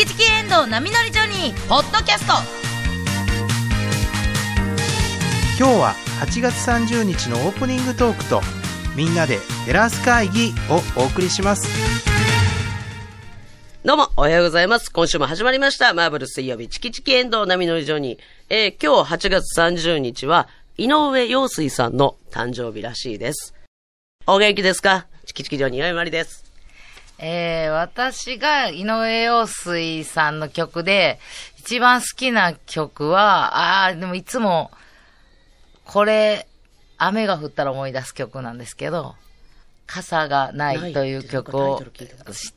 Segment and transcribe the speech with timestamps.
[0.00, 2.32] キチキエンドウ波乗りジョニー」ポッドキャスト
[5.58, 8.40] 今日は8月30日のオープニングトークと
[8.96, 11.68] みんなでテラス会議をお送りします
[13.84, 14.90] どうも、おはようございます。
[14.90, 15.92] 今週も始まりました。
[15.92, 18.20] マーブル水曜日、チキチキエンドウ波乗りジョニー。
[18.48, 20.48] えー、今日8月30日は、
[20.78, 23.54] 井上陽水さんの誕生日らしいです。
[24.26, 25.08] お元気ですか？
[25.26, 26.49] チキチキジョニー、岩井まりです。
[27.22, 31.20] えー、私が井上陽水さんの曲で、
[31.58, 34.70] 一番好きな曲は、あー、でもいつも、
[35.84, 36.46] これ、
[36.96, 39.16] 雨が降ったら思い出す曲なんですけど、
[39.86, 42.08] 傘がないという曲を、ないい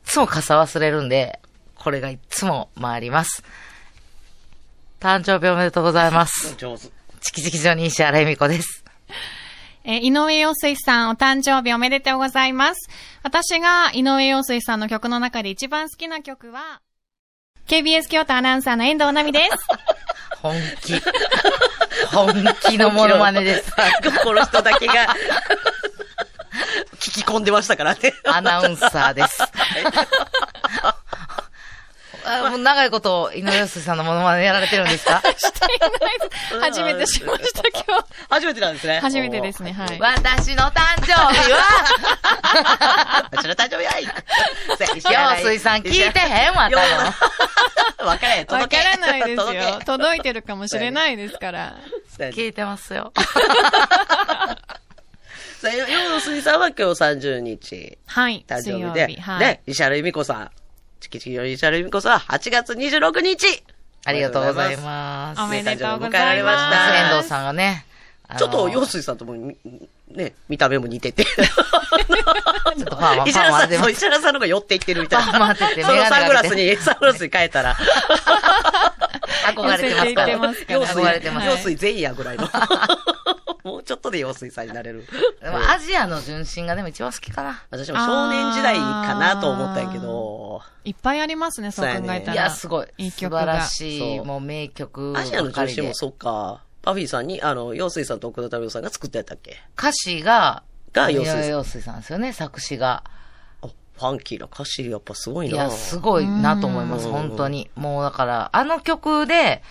[0.04, 1.40] つも傘忘れるんで、
[1.74, 3.42] これがいつも回ります。
[4.98, 6.54] 誕生日おめでとうございます。
[6.56, 6.88] 上手。
[7.20, 8.83] チキチキジョニー石原恵美子です。
[9.86, 12.88] えー井上陽水さん、お誕生日おめでとうございます。
[13.22, 16.80] 私が井上陽水さんの曲の中で一番好きな曲は、
[17.66, 19.56] KBS 京都アナウンサーの遠藤奈美です。
[20.40, 20.94] 本気。
[22.14, 23.72] 本気のモノマネです。
[24.22, 24.94] この人だけが、
[26.96, 28.14] 聞き込んでましたからね。
[28.24, 29.38] アナウンサーです。
[32.26, 35.20] あもう長いこと、井上陽水さんのモノマネやられてるんですか？
[35.36, 36.60] していないです。
[36.60, 38.04] 初めてしました、今日。
[38.30, 38.98] 初めてなんですね。
[39.00, 39.98] 初めてですね、はい。
[40.00, 43.98] 私の誕生日は、私の誕生日は？
[44.00, 44.04] い。
[45.40, 46.76] 陽水さん聞いてへんわ、多
[47.98, 48.06] 分。
[48.06, 48.46] わからへん。
[48.46, 49.80] わ届けからないです届よ。
[49.84, 51.76] 届いてるかもしれないですから。
[52.18, 53.12] け聞いてますよ。
[55.60, 58.44] さあ、陽水さんは今日30日、はい。
[58.46, 59.20] 誕生日で、日。
[59.20, 59.38] はい。
[59.40, 60.50] で、石原由美子さん、
[61.04, 63.62] チキチキの石原由美子さんは8月26日
[64.06, 65.42] ありがとうございます。
[65.42, 67.12] おめでとうご誕生日を迎えらざいまれましたす。
[67.12, 67.84] 遠藤さんがね、
[68.26, 69.54] あのちょっと陽水さんともみ、
[70.08, 71.24] ね、見た目も似てて。
[71.28, 71.42] ちょ
[72.80, 73.90] っとパーマ、石原さん。
[73.90, 75.32] 石原さんの方が寄っていってるみたいな。
[75.32, 77.76] パーマ当ててそのメガネサングラスかけてに、 サングラスに変えたら。
[79.54, 80.04] 憧れてますから。
[80.04, 81.46] 寄せていってますから陽水、憧れてます。
[81.46, 82.48] 陽水前夜ぐらいの。
[83.64, 85.06] もうちょっとで陽水さんになれる。
[85.42, 87.62] アジアの純真がでも一番好きかな。
[87.70, 92.32] 私も少年時代かなと思ったんやけど、いっぱいありますね、そう考えたら。
[92.34, 92.88] いや、すごい。
[92.98, 95.14] いい曲が素晴らしい、そうもう名曲。
[95.16, 99.56] アジアの女子もそっか、パフィーさんに、あの、陽水さんと奥田太郎さんが作ったやったっけ？
[99.78, 103.02] 歌詞が、が陽水さん陽水さんですよね、作詞が。
[103.62, 105.54] あファンキーな歌詞、やっぱすごいな。
[105.54, 107.70] いや、すごいなと思います、うん本当に。
[107.76, 109.62] もうだから、あの曲で、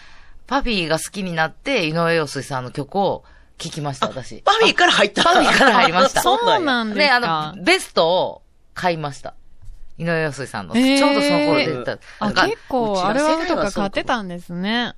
[0.47, 3.23] パフィーが好きになって、井上陽水さんの曲を
[3.57, 4.41] 聴きました、私。
[4.43, 7.15] パフィーから入ったパフィーから入りました そうなんですか。
[7.15, 8.41] あの、ベストを
[8.73, 9.33] 買いました。
[9.97, 10.73] 井上陽水さんの。
[10.73, 11.91] ちょうどその頃出てた。
[12.19, 14.95] あ、なんか結構アルバムと世代はそうか買ってたんですね。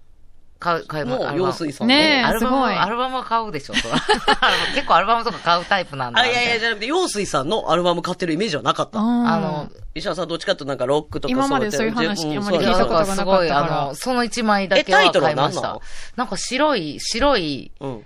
[0.57, 3.95] 買う、買いまもう陽水さんねえアルバムすごいアルバムは買うでしょ、そら
[4.73, 6.21] 結構アルバムとか買うタイプなんだ。
[6.21, 8.99] あ、いやいや、みじゃなくて、陽水さんのアルバム買ってるイメージはなかった。
[8.99, 9.05] ああ
[9.39, 15.79] の、石原さんどっちかとなんかロックとか今までそういうやって話あまんそういや、り聞いたことなかったからごい、あの、その一枚だけは買いました。
[16.15, 18.05] なんか白い、白い、うん。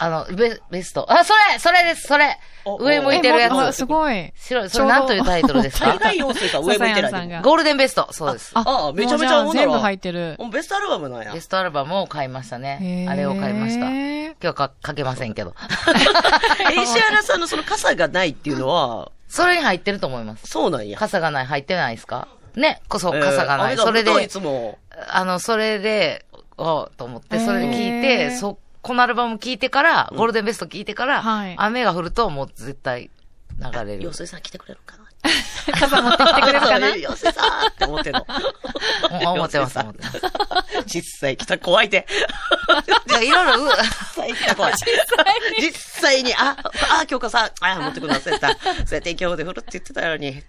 [0.00, 1.06] あの、ベベスト。
[1.12, 3.76] あ、それそれですそれお上向いてるやつ。
[3.76, 4.32] すごい。
[4.36, 5.86] 白い、それなんというタイトルですか？
[5.96, 8.08] 大概陽水さん上向いてない ゴールデンベスト。
[8.12, 8.52] そうです。
[8.54, 10.36] ああめちゃめちゃ全部入ってる。
[10.52, 11.40] ベストアルバムなんやベ。
[11.40, 13.86] ストアルバムを買いましたねあれを買いました。
[13.86, 15.54] 今日はかかけませんけど。
[16.70, 20.46] え石原さんのその傘がないっていうのは、それに入ってると思います。
[20.46, 20.96] そうなんや。
[20.98, 22.28] 傘がない、入ってないですか？
[22.54, 23.74] ね、こそ、えー傘がない。
[23.74, 24.28] 雨それで
[25.10, 26.24] あの、それで、
[26.56, 33.10] おと思って、それで聞いて、そ、このアルバム聞いてから、ゴールデンベスト聞いてから、はい雨が降るともう絶対
[33.60, 34.12] 流れる陽。
[34.12, 35.04] 水さん来てくれるかな？
[35.72, 36.96] 傘持ってきてくれるかな？
[36.96, 38.24] 陽水さんって思ってんの。
[39.26, 40.20] お思ってます、思ってます。
[40.86, 42.06] 実際来た怖いて。
[43.06, 43.84] じゃあいろいろ、う実
[44.14, 44.74] 際来た怖い。
[45.60, 46.56] 実際に、あ、
[47.00, 48.48] あ、京子さん、あ、持ってくるの忘れた。
[48.50, 48.58] そう
[48.92, 50.42] やって今日で降るって言ってたのに。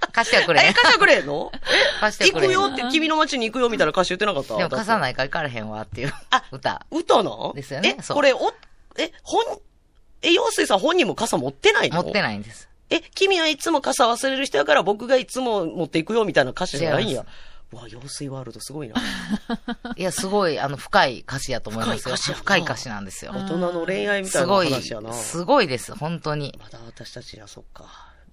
[0.12, 0.72] 貸してはくれえ。
[0.72, 1.52] 貸してくれんの？
[2.00, 2.54] 貸してはくれ。
[2.54, 4.56] 行くよって、君の街に行くよみたいな歌詞言ってなかった？
[4.56, 5.00] でも貸さい。
[5.00, 6.84] ないから行かれへんわっていうあ歌。
[6.90, 8.52] 歌なんですよねえ、これ、お、
[8.98, 9.42] え、本、
[10.22, 12.02] え、陽水さん本人も傘持ってないの？
[12.02, 12.68] 持ってないんです。
[12.90, 17.24] え、君はいつも傘忘れる人やから僕がいつも持っていくよみたいな歌詞じゃないんや
[17.72, 18.94] わ、陽水ワールドすごいな。
[19.96, 22.14] いや、すごい、あの、深い歌詞やと思いますよ。
[22.14, 23.32] 深い歌詞やな深い歌詞なんですよ。
[23.34, 25.12] 大人の恋愛みたいなすごい、話やな。
[25.12, 26.56] すごいです、本当に。
[26.62, 27.84] まだ私たちにはそっか、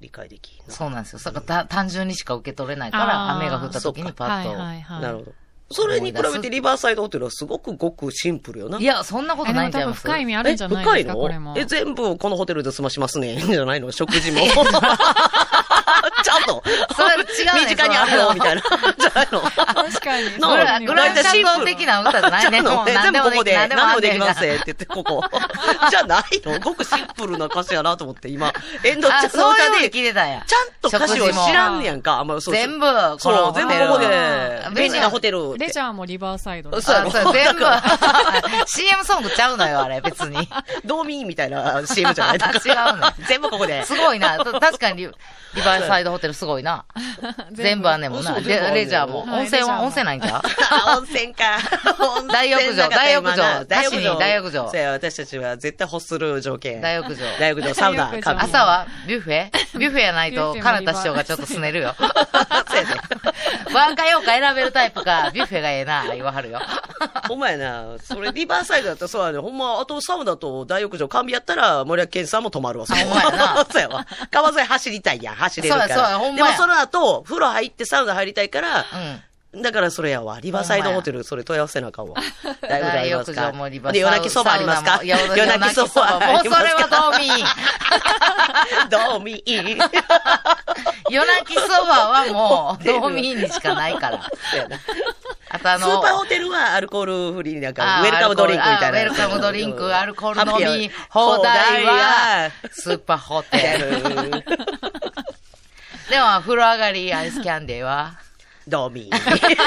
[0.04, 0.62] 理解でき。
[0.68, 1.20] そうなんですよ。
[1.32, 4.50] だか単純にしか受け取れないから、雨が降った時にパッと。
[4.50, 5.02] はいはいはい。
[5.02, 5.32] なるほど。
[5.72, 8.78] それに比べてリバーサイドホテルはすごくごくシンプルよな。
[8.80, 11.56] いや、そんなことないんちゃ深い意味あるんじゃないですか、これも。
[11.58, 13.38] え、全部このホテルで済ましますね。
[13.42, 13.92] じゃないの？
[13.92, 14.42] 食事も。
[16.40, 16.64] ちゃんの
[16.96, 18.34] それ違うね身近にあるの？
[18.34, 18.62] みたいな。
[18.62, 19.42] じゃないの？
[19.42, 20.40] 確かに。
[20.40, 20.50] の？
[20.50, 21.60] グラグランシャル。
[21.60, 22.62] ド的な歌じゃないね。
[22.62, 25.24] 全部ここで、何でも何できますって言って、ここ。
[25.90, 26.60] じゃないの？
[26.60, 28.54] ごくシンプルな歌詞やなと思って、今、
[28.84, 30.44] 遠藤ちゃあ、んのそういうのに歌で、聞いてたんや。
[30.46, 32.20] ちゃんと歌詞を知らんねやんか。
[32.20, 34.06] あんまそうそう全部、このそう、全部ここで。
[34.06, 35.58] ホ、テル便利なホテル。
[35.58, 36.82] レジャーもリバーサイドで。
[36.82, 37.66] そう全部。
[38.68, 40.48] CM ソングちゃうのよ、あれ、別に。
[40.86, 42.38] 道民みたいな CM じゃない？
[42.66, 43.12] 違うの。
[43.28, 43.84] 全部ここで。
[43.86, 44.38] すごいな。
[44.44, 45.10] と確かにリ、
[45.56, 46.86] リバーサイドホテルすごいな。
[47.52, 48.36] 全部あんねんもんな。
[48.36, 49.26] そうレジャーも。
[49.26, 50.42] はい温泉は、温泉ないんちゃう？
[50.88, 51.58] あ 温泉か。
[52.00, 54.16] 温 泉大浴場大浴場大浴場。
[54.18, 56.80] 大浴場そうや、私たちは絶対欲する条件。
[56.80, 57.26] 大浴場。
[57.40, 59.50] 大浴場、サウナ朝はビュッフェ？
[59.78, 61.96] ビュッフェやないと、ビュッフェもかなた師匠がちょっとすねるよ。
[61.98, 62.90] そうやね
[63.74, 66.62] ワンかヨーか選べるタイプか、ビュッフェがええな、言わはるよ。
[67.28, 67.86] ほんまやな。
[68.04, 69.40] それ、リバーサイドだったらそうやね。
[69.40, 72.86] ほんま、あとサウナと大浴場完備やったら、森脇健さんも泊まるわ。
[72.86, 74.06] ほんまやなそうやわ。
[74.32, 75.88] 川沿い走りたいやん、走れるから。
[75.88, 78.86] そうやそうやほんまやでもその後、風呂入ってサウナ入りたいから、
[79.54, 79.62] うん。
[79.62, 80.40] だからそれやわ。
[80.42, 82.16] リバーサイドホテル、それ問い合わせなあかんわ。
[82.68, 83.94] 大浴場あ大りますか？
[83.94, 85.00] で、夜泣きそばありますか？
[85.04, 87.12] 夜 夜泣きそばあもうそれりますかは
[88.90, 89.46] 道民。
[89.46, 89.78] 道民。
[91.10, 94.22] 夜泣きそばはもう、道民にしかないから。
[95.50, 98.98] あとあの、スーパーホテルはアルコールフリーなんか、あウェルカムドリンクみたいな。
[99.00, 104.44] あウェルカムドリンク、アルコール飲み放題は、スーパーホテル。
[106.14, 108.20] でも、風呂上がりアイスキャンデーは、
[108.68, 109.14] ドミー。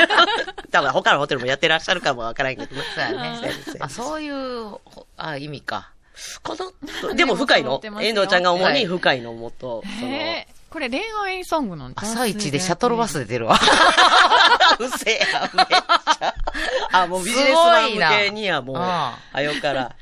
[0.71, 2.83] 多分他のホテルもやってらっしゃるかもわからんけどね。
[2.95, 3.53] そうやね。
[3.81, 5.91] あ、そういう、ほあ、意味か。
[6.45, 6.55] か
[7.09, 9.83] なでも深いの遠藤ちゃんが主に深いのもっと、
[10.71, 13.59] これ恋愛ソングなんです朝一でシャトルバスで出るわ。
[14.79, 16.35] うせや、めっちゃ。
[16.93, 19.97] あ、もうビジネスマン向けにはもう、すごいなはよから、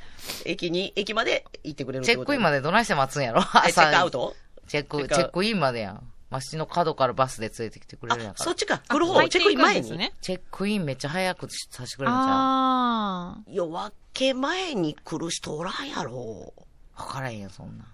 [0.45, 2.59] 駅に、駅まで行ってくれるチェックインまで。
[2.59, 3.43] でどないして待つんやろ？
[3.67, 4.37] えチェックアウト？
[4.69, 6.01] チェック、チェックチェックインまでやん。
[6.41, 8.45] 街の角からバスで連れてきてくれるんやあ、から。
[8.45, 8.79] そっちか。
[8.79, 9.83] 来る方、チェックイン前に。
[9.83, 10.13] ですね。
[10.21, 16.53] チェックインめっちゃ早くさせてくれるんちゃあ夜明け前に来る人おらんやろ。
[16.57, 17.85] うわからへんよ、そんな。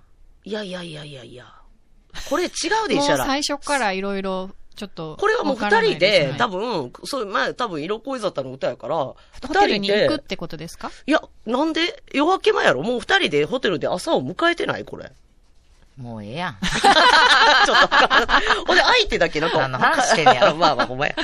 [0.44, 1.46] いやいやいやいやいや。
[2.28, 2.50] これ違う
[2.84, 2.88] あ。
[2.88, 3.19] でしょら。
[3.19, 5.16] もう最初からいろいろ、ちょっと。
[5.20, 10.90] これはもう二人で、す多分、そう、まあ多分色恋沙汰の歌やから、ホテルに行くってことですか？
[11.06, 12.82] いや、なんで、夜明け前やろ？
[12.82, 14.84] もう二人でホテルで朝を迎えてない？
[14.84, 15.12] これ。
[16.00, 16.56] もうええやん。
[17.67, 17.97] ちょっと。
[18.67, 19.58] ほんで、相手だけなんか。
[19.58, 21.14] 何の話してんねやろ まあまあ、ほんまや。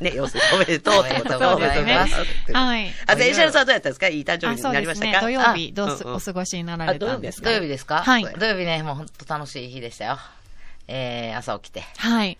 [0.00, 2.92] ね、要するに、おめでとうってことおめでとうございますおめでとうございますはい。
[3.06, 4.08] あ、じゃあ、石原さんどうやったんですか？
[4.08, 4.62] いい誕生あ、日に。
[4.72, 5.26] なりますしたか？
[5.26, 7.50] 土曜日、どうお過ごしになられたんですか？
[7.50, 8.02] 土曜日ですか？
[8.02, 10.18] はい土曜日ね、もうほんと楽しい日でしたよ。
[10.88, 11.84] えー、朝起きて。
[11.98, 12.38] はい。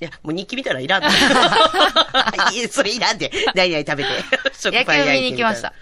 [0.00, 1.02] いや、もう日記見たらいらん。
[1.04, 3.30] いやそれいらんで。
[3.54, 4.10] 何々食べて。
[4.58, 5.72] 食野パン焼いて球見に行きました。。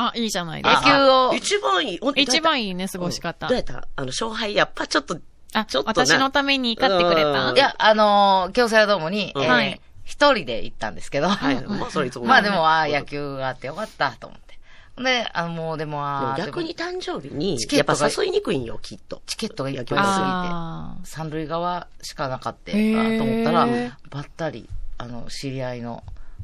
[0.00, 0.86] あ、いいじゃないです野か。
[0.86, 2.00] 球をあ一番いい。
[2.16, 3.56] 一番いいいね、過ごし方どう。
[3.56, 3.88] やった？
[3.96, 5.18] あの、勝敗、やっぱちょっと、
[5.54, 7.50] あちょっ、とな私のために勝ってくれた？
[7.50, 11.28] うんいや、あのー、京セラドームに、えーはい一人で行ったんですけど。
[11.28, 11.62] はい。
[11.66, 12.24] まあ、それいつも。
[12.26, 14.58] まあでも、ああ、野球があってよかったと思って。
[15.02, 19.20] で、あの、もうでも、あー逆に誕生日にチ、ケやっぱ誘いにくいんよ、きっと。
[19.26, 23.68] チケットがいっぱいすぎて、あ三塁側しかなかったと思ったら、
[24.08, 24.66] ばったり、
[24.96, 26.02] あの、知り合いの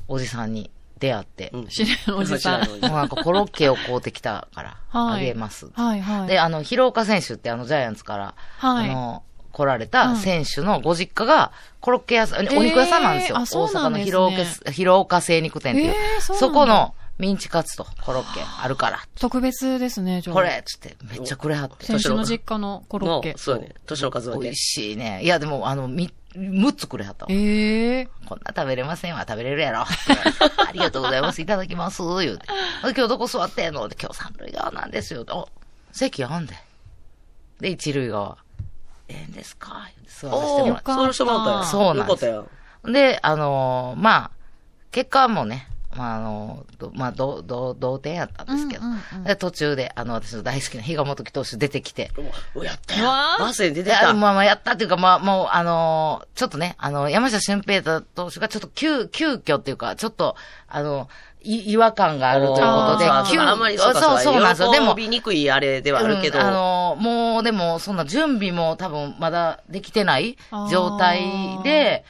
[0.08, 5.68] おじさんに出会って、うん知らんおじさんなんかコロッケを買うてきたから、はいあげます。
[5.74, 5.82] あ。
[5.82, 6.28] はいはい。
[6.28, 13.36] で、あの、広岡選手ってあの、ジャイアンツから、はいあの、来られた選手のご実家が、コロッケ屋さん、お肉屋さんなんですよ。
[13.36, 15.90] 大阪の広岡、広岡精肉店っていう。
[15.90, 21.86] えーそうそこのミンチカツとコロッケあるから、特別ですね、じゃあこれつって、めっちゃくれはって。
[21.86, 23.38] 選手の実家のコロッケの。
[23.38, 23.74] そうやね。
[23.86, 24.56] 年の数だけ美味。
[24.56, 25.20] しいね。
[25.22, 27.32] いや、でも、あの、み、6つくれはったわ。
[27.32, 29.80] ええこんな食べれませんわ、食べれるやろ。
[29.86, 32.46] ありがとうございます、いただきます、言うて。
[32.82, 33.86] 今日どこ座ってんの？
[33.86, 35.24] って、今日三塁側なんですよ。
[35.30, 35.48] お、
[35.92, 36.54] 席あんで。
[37.60, 38.38] で、一塁側。
[39.08, 39.88] ええんですか？
[39.96, 41.64] 言うて座らせておもらっー、そうしてもらったよ。
[41.64, 42.48] そうなんですよかったよ。
[42.86, 42.92] て。
[42.92, 44.30] で、あのーまあ、
[44.90, 52.10] 結果もね、まあ、あの、どまあ、ど、ど、同点やったんですけど、うんうんうんで途中で、あの、私の大好きな比嘉元樹投手出てきて、
[52.54, 53.06] うわやったよ。
[53.06, 54.12] バスで出てた。
[54.14, 60.36] まあまあ、やったっていうか、まあ、もう、あのーちょっとね、あの、山下舜平大投手がちょっと急、急遽っていうか、ちょっと、
[60.68, 61.08] あの、
[61.44, 64.72] い違和感があるということで急あんまりそうかそう、そうなんですよ。
[64.72, 66.38] でも、喜びにくいあれではあるけど。
[66.38, 70.36] うんあの、もうでも、そんな準備も多分まだできてない
[70.70, 71.22] 状態
[71.62, 72.04] で、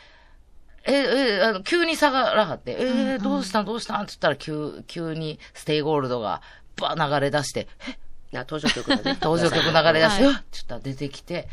[0.87, 6.43] え、え、あの急に下がらはって、えーどうしたんどうしたんって言ったら、急、急にステイゴールドが、
[6.77, 7.99] ば流れ出して、え？
[8.33, 9.17] な登場曲がね。
[9.23, 11.49] 登場曲流れ出して、ちょっと出てきて、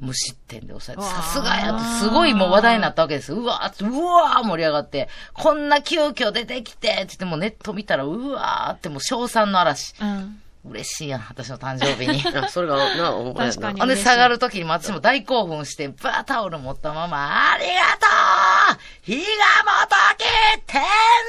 [0.00, 3.32] 無失点で抑えて、さすがやすごいもう話題になったわけです。
[3.32, 9.94] うわーって、うわー盛り上がって、こんな急遽出てきて、って言ってもネット見たら、うわーってもう賞賛の嵐。
[10.00, 10.42] うん。
[10.64, 12.24] 嬉しいやん、私の誕生日に。
[12.36, 18.06] あそれが、な、ほんまやな確かにほんで下がるときにも私も大興奮して、バータオル持ったまま、ありがと
[18.76, 19.26] う比嘉元
[20.18, 20.24] 樹
[20.66, 20.82] 天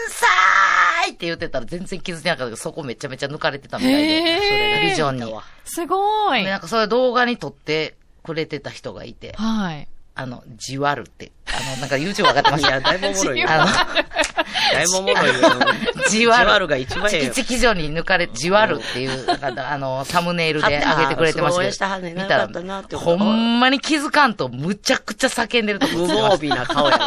[0.09, 5.35] 才って言ってたら全然気づいてなかったけど、そこめちゃめちゃ抜かれてたみたいで、それがビジョンに。
[5.65, 6.43] すごい。
[6.43, 9.87] で、なんかそれ動画に撮ってくれてた人がいて、はい。
[10.17, 12.69] あの、じわるって、あの、なんか YouTube 上がってました。
[12.69, 13.47] いや、だいぶおもろいよ。
[13.49, 13.95] あ
[14.73, 15.33] だいぶおもろいよ。
[15.41, 16.45] の、じわる。
[16.45, 22.49] じわるが一番ええよチキチキ状に抜かれ、じわるっていう、なんかあの、サムネイルで上げてくれてまあーそう応援ししたはんね見たら、
[22.97, 27.05] ほんまに気づかんと、むちゃくちゃ叫んでるとこ無防備な顔やろ。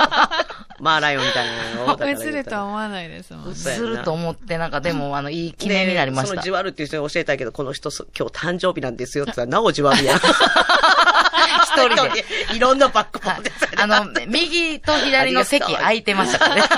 [0.80, 2.04] マーライオンみたいなのを。
[2.04, 3.54] 映るとは思わないですもんね。
[3.54, 6.50] そうやすると思って、なんかでも、あの、いい記念になりましたでそのじ。
[6.50, 10.20] わるっていう人に教えたけど、この人、そ今日誕生日なんですよって言ったら、なおじわるやん。
[11.64, 12.24] 一人で。
[12.54, 16.62] いろんなバッグ持はいってたあの、右と左の席空いてましたからね。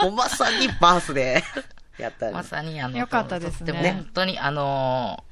[0.00, 2.02] もうまさにバースデー。
[2.02, 5.22] やったねまさにあの、よかったですねとっても本当にあの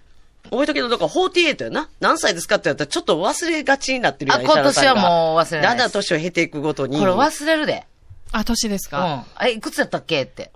[0.45, 1.89] 覚えとけど、だから48やな。
[2.01, 5.69] 何歳ですかって言ったら、ちょっと忘れがちになってるあ、やん今年はもう忘れない。
[5.69, 6.99] だんだん年を経ていくごとに。
[6.99, 7.87] これ忘れるで。
[8.33, 9.27] あ、年ですうか、ん。
[9.47, 10.53] え、いくつやったっけって。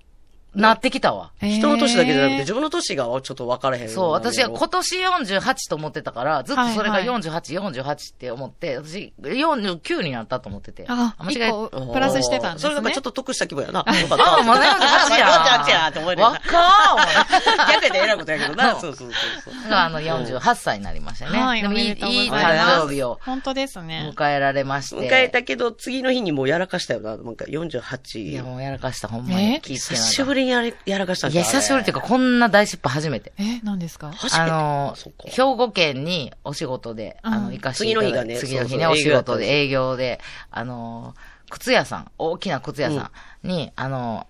[0.57, 1.33] なってきたわ。
[1.41, 3.89] 人の年だけじゃなくて、自分の年がちょっと分からへん。
[3.89, 10.85] そう、私は今年48と思ってたから、ずっとそれがはいはい48、48って思って、私49になったと思ってて。
[10.89, 12.69] あ、間違えプラスしてたんですね。
[12.69, 13.81] それなんかちょっと得した気分やな。
[13.81, 14.39] よかった。
[14.39, 14.65] あ、まだ
[15.11, 15.27] 48 や。
[15.67, 18.73] 48やって思える若ー 逆で偉いことやけどな。
[18.75, 19.13] うんそうそう
[19.45, 19.71] そうそう。
[19.71, 21.39] が、あの、48歳になりましたね。
[21.41, 21.95] はいでもいい、いい
[22.31, 24.11] 誕生日を本当ですね。
[24.15, 24.97] 迎えられまして。
[24.97, 27.17] 迎えたけど、次の日にもうやらかしたよな。
[27.17, 28.43] なんかいや、48。
[28.43, 29.61] もうやらかした、ほんまに。
[29.61, 33.33] 久しぶりにやりやらかしたんいや、久しぶりっていうか、こんな大失敗初めて。
[33.38, 34.12] え、何ですか？
[34.12, 34.37] 初めて。
[34.37, 41.15] あの兵庫県にお仕事で、うんあの、行かしていただいて、次の日がね次の日ね、お仕事で営営業で、あの、
[41.50, 43.11] 靴屋さん、大きな靴屋さ
[43.45, 44.26] んに、あの、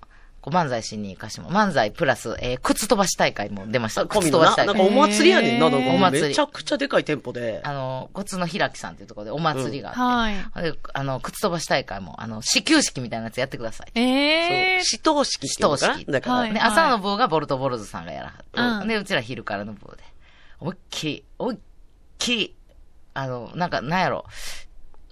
[0.47, 4.07] こう漫才しに行かしても、漫才プラス、えー靴飛ばし大会も出ました。
[4.07, 4.47] 靴のな。
[4.47, 4.89] なんか飛ばし大会。
[4.89, 5.69] お祭りやねんな。
[5.69, 7.61] なんかお祭りめちゃくちゃでかい店舗で。
[7.65, 10.01] あの、靴の開きさんっていうところでお祭りがあって、
[10.55, 10.63] はい。
[10.63, 13.99] であの、靴飛ばし大会も、あの、始球式みたいなやつやってください。
[13.99, 14.85] えー。
[14.85, 20.05] 死闘式死闘式だから、はいで、朝の部がボルトボルズさんがやらはって、うんで、うちら昼からの部で、
[20.61, 21.59] 思いっきり、思いっ
[22.19, 22.55] きり、
[23.15, 24.25] あの、なんか、なんやろ、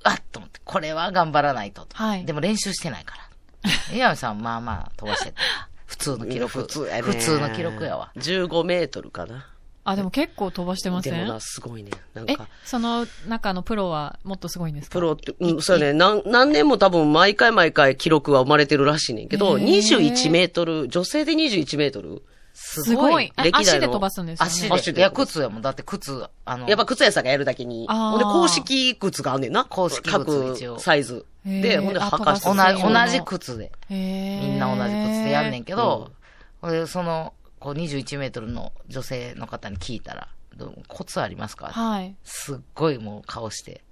[0.05, 1.89] あっと思って、これは頑張らないと。
[1.93, 3.24] はいでも練習してないから。
[3.95, 5.35] 岩見さん、まあまあ飛ばしてて。
[5.87, 6.59] 普通の記録。
[6.61, 7.03] 普通やね。
[7.03, 8.11] 普通の記録やわ。
[8.17, 9.47] 15メートルかな。
[9.87, 11.13] あ、でも結構飛ばしてません？
[11.15, 11.91] でもな、すごいね。
[12.15, 14.95] なんえか、、その中のプロはもっとすごいんですか？
[14.95, 15.93] プロって、うん、そうやね。
[15.93, 22.23] 何、何年も多分毎回毎回記録は生まれてるらしいねんけど、へー21メートル、女性で21メートル。
[22.55, 23.31] すごい。
[23.37, 24.51] あ歴代の足で飛ばすんですよね。
[24.53, 24.73] 足で。
[24.73, 25.63] 足でいや、靴やもん。
[25.63, 27.87] だって靴、あの、やっぱ靴屋さんがやるだけに。
[27.89, 29.65] ほんで、公式靴があんねんな。
[29.67, 31.27] 公式靴各サイズ。
[31.45, 32.47] で、ほんで、あ履かして
[32.83, 33.71] 同じ、靴で。
[33.91, 36.13] みんな同じ靴でやんねんけど、
[36.61, 41.67] ほんでその、こう21メートルの女性の方に聞いたら、どうコツありますか？
[41.67, 42.15] はい。
[42.25, 43.83] すっごいもう顔して、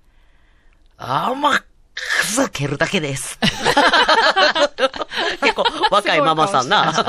[0.97, 1.61] あーまっ
[1.95, 3.39] くそ蹴るだけです。
[5.41, 6.85] 結構若いママさんな。
[6.87, 7.03] なんか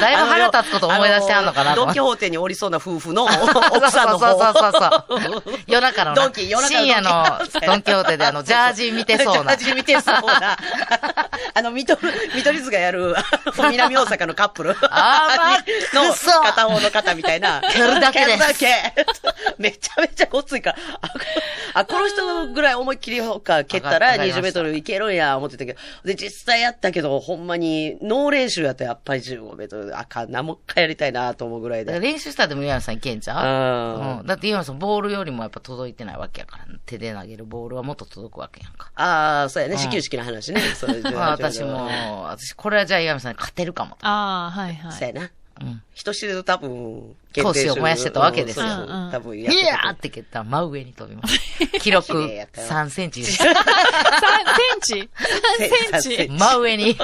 [0.00, 3.24] だいぶ腹立つこと思い出してはんのかなドンキホーテにおりそうな夫婦の
[3.72, 5.04] 奥さんのそうそうそう方。
[5.08, 5.42] そうそう。
[5.66, 9.56] 夜中のな、深夜のドンキホーテであの、ジャージ見てそうな。
[9.56, 10.56] ジャージ見てそうな。
[11.54, 13.14] あの、見取る、見取り図がやる、
[13.70, 14.76] 南大阪のカップル。
[14.90, 15.60] あーまっ
[15.94, 17.60] の片方の方みたいな。
[17.60, 18.94] 蹴るだけです蹴るだけ。
[19.58, 20.76] めちゃめちゃごついから。
[21.74, 25.79] ああ、この人ぐらい思いっきりか蹴ったらわかりました20メートルいけるんや、思ってたけど。
[26.04, 31.98] で、実際やったけど、ほんまに、脳練習やったらやっぱり15メートル、あかんな、もう一回やりたいなと思うぐらいで。
[32.00, 34.26] 練習したらでも岩見さんいけんちゃううんうん。
[34.26, 38.90] だって岩見さんボールよりもやっぱ届いてないわけやから、手で投げるボールはもっと届くわけやんか。
[38.94, 40.60] ああ、そうやね、うん始球式の話ね。
[40.74, 44.06] それ まあ私も、私これはじゃあ岩見さんに勝てるかもと。
[44.06, 44.92] ああ、はいはい。
[44.92, 45.30] そうやな。
[45.60, 45.82] うん。
[45.94, 48.64] 人知れず多分、闘志を燃やしてたわけですよ
[49.12, 51.38] 多分いやってたと思うやーって蹴ったら真上に飛びます。
[51.80, 53.42] 記録綺麗やったよ3センチです。
[53.44, 53.56] 3セン
[54.80, 55.10] チ
[55.92, 56.28] ?3 センチ？
[56.30, 56.98] 真上に。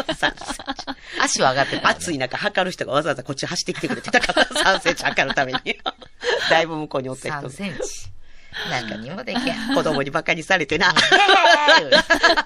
[1.20, 1.88] 足は上がってた。
[1.88, 5.60] 暑い中測る人がわざわざこっち走ってきてくれてたから、3センチ測るために。
[6.50, 7.50] だいぶ向こうにおった人3。
[7.50, 8.15] センチ。
[8.70, 9.74] 何にもできへん。
[9.74, 10.92] 子供に馬鹿にされてな。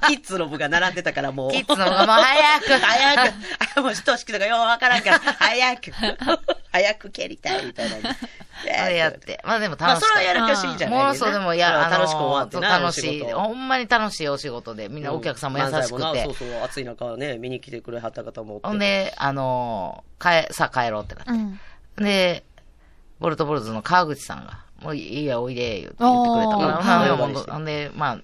[0.08, 1.50] キッズの部が並んでたからもう。
[1.52, 2.84] キッズの方がもう早く。
[2.84, 3.34] 早く。
[3.76, 5.92] あもう人式とかようわからんから、早く。
[6.72, 8.16] 早く蹴りたいみたいな。
[8.84, 9.40] あれやって。
[9.44, 10.20] まあでもまあ、楽しかった。
[10.20, 12.78] それはやる気しいんじゃないもうそうでも、いや、楽しく終わってそうな。
[12.78, 13.22] 楽しい。
[13.32, 16.34] ほんまに楽しいお仕事で、みんなお客さんも優しくてなそう。
[16.34, 18.60] そう、暑い中ね、見に来てくれはった方も。
[18.62, 21.30] ほんで、あのー、帰、さあ帰ろうってなって。
[21.30, 22.04] うん。
[22.04, 22.44] で、
[23.18, 26.84] ボルトボルズの川口さんが、もういいや、おいで、言って言ってくれたから、おー。
[26.84, 28.18] まあでもはいほんで、まあ、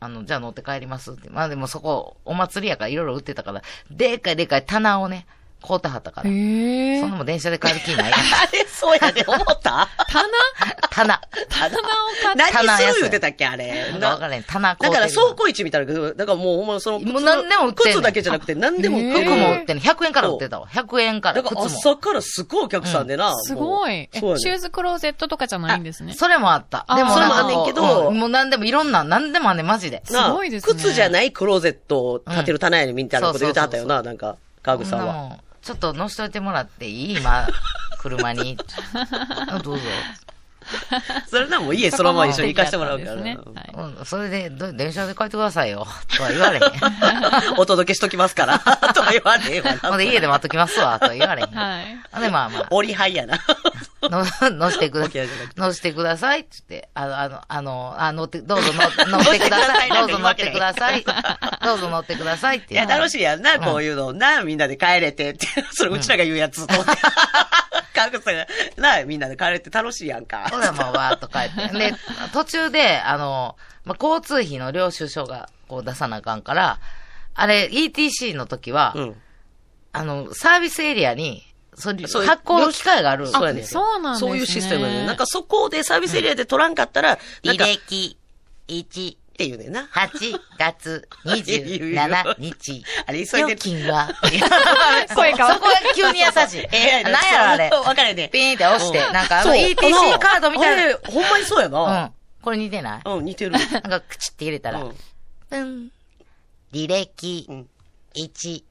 [0.00, 1.28] あの、じゃあ乗って帰りますって。
[1.30, 5.26] まあでもそこ、お祭りやからいろいろ売ってたから、でかいでかい棚をね、
[5.66, 6.24] 買うてはったから。
[6.24, 7.00] そん。
[7.00, 8.12] なもん電車で帰る気ない。
[8.12, 8.16] あ
[8.52, 9.88] れ、そうやで、思った？
[10.08, 10.28] 棚？
[10.90, 11.20] 棚。
[11.48, 11.80] 棚を
[12.22, 13.90] 買っ何棚する言うてたっけ、あれ。
[13.92, 14.42] なんかわからへん。
[14.44, 19.82] 棚買だから倉庫市みたいな、だからもうほんまその、もう何でも売って靴だけじゃなくて何でも売って服るも売ってんの。
[19.82, 20.66] 100円から売ってたわ。
[20.68, 21.42] 100円から。
[21.42, 21.62] だから。
[21.62, 23.34] 朝からすごいお客さんでな。
[23.42, 24.08] すごい。
[24.12, 26.14] シューズクローゼットとかじゃないんですね？
[26.14, 26.84] それもあった。
[26.88, 30.02] あでもそれもあんねんけどうんもう何でもいろんな、何でもあんねん、マジで。
[30.04, 35.36] すごいですね靴じゃないクローゼットを立てる棚やねんみたいなこと言うてはったよな、なんか、川口さんは。
[35.70, 37.16] ちょっと乗しといてもらっていい？
[37.18, 37.46] 今、
[38.00, 38.58] 車に。
[39.62, 39.84] どうぞ。
[41.28, 43.16] それなもう家そのまま一緒に行かしてもらうから。
[43.16, 45.86] ねはいうん、それで、ど電車で帰ってくださいよ。
[46.16, 46.62] とは言われへん。
[47.58, 48.58] お届けしときますから。
[48.94, 49.78] とは言われへんわな。
[49.90, 50.98] ほんで家で待っときますわ。
[50.98, 51.48] とは言われへん。
[51.48, 52.20] はい。
[52.20, 52.66] で、まあまあ。
[52.70, 53.38] 折りはいやな。
[54.02, 55.08] の、乗してくだ
[55.56, 59.88] 乗してくださいって言って、あの、あの、あの、あ乗って、どうぞ乗乗ってください。
[59.90, 61.04] どうぞ乗ってください。
[61.62, 63.10] どうぞ乗ってくださいっていや、楽しい。
[63.10, 64.12] しいやんな、こういうの。
[64.12, 65.46] な、みんなで帰れてって。
[65.72, 66.66] それうちらが言うやつ
[68.08, 68.22] と思って。
[68.22, 68.46] 川口さんが、
[68.98, 70.48] な、みんなで帰れて楽しいやんか。
[70.50, 71.78] ほら、もうわーっと帰って。
[71.78, 71.94] で、
[72.32, 76.78] 途中で、あの、まあ、交通費の領収書が、こう出さなあかんから、
[77.34, 79.22] あれ、ETC の時は、うん。
[79.92, 83.26] あの、サービスエリアに、そそういう発行の機会がある。
[83.26, 83.64] そうやねん。
[83.64, 85.06] そうなんですねそういうシステムやねん。
[85.06, 88.16] なんかそこでサービスエリアで取らんかったら、なんか、っ歴
[88.68, 89.88] 1、ていうねんな。
[89.92, 92.84] 8月27日。
[93.06, 93.58] あれ、急い料でる。
[93.58, 94.08] 金は、
[95.14, 96.68] 声変わっそこは急に優しい。
[96.76, 97.68] えなんやろあれ。
[97.70, 98.28] わかるね。
[98.28, 100.98] ピーンって押して、うんなんかあのそう ETC カードみたいな。
[101.08, 102.04] ほんまにそうやうな。
[102.04, 102.14] ん。
[102.42, 103.02] これ似てない？
[103.04, 103.50] うん、似てる。
[103.52, 104.96] なんか、口って入れたら、うん
[105.50, 105.92] うん。
[106.72, 107.68] 履歴うん
[108.14, 108.62] 1、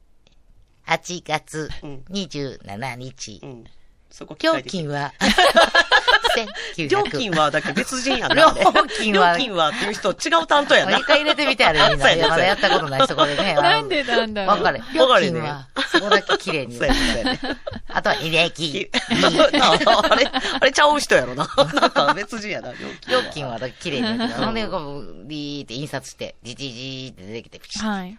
[0.87, 3.45] 8月うん27日う。
[3.47, 3.63] ん。
[4.11, 5.13] そこ料金は、
[6.75, 6.89] 1900。
[6.89, 8.35] 料金は、だから別人やな。
[8.35, 8.51] 料
[8.97, 10.97] 金は料金はっていう人違う担当やな。
[10.97, 12.05] 一回入れてみてあれ、みんな。
[12.29, 13.53] まだやったことない人これね。
[13.53, 14.57] なんでなんだろう。
[14.57, 14.79] わかれ。
[14.79, 16.79] わ料金は、そこだけ綺麗に
[17.87, 18.89] あとは履歴。
[20.09, 21.47] あれ、あれちゃう人やろな。
[21.73, 24.27] なんか別人やな、料金はだけ綺麗に。
[24.33, 28.17] ほんで、こう、ビーって印刷して、ジジジーって出てきて、ピシッはい。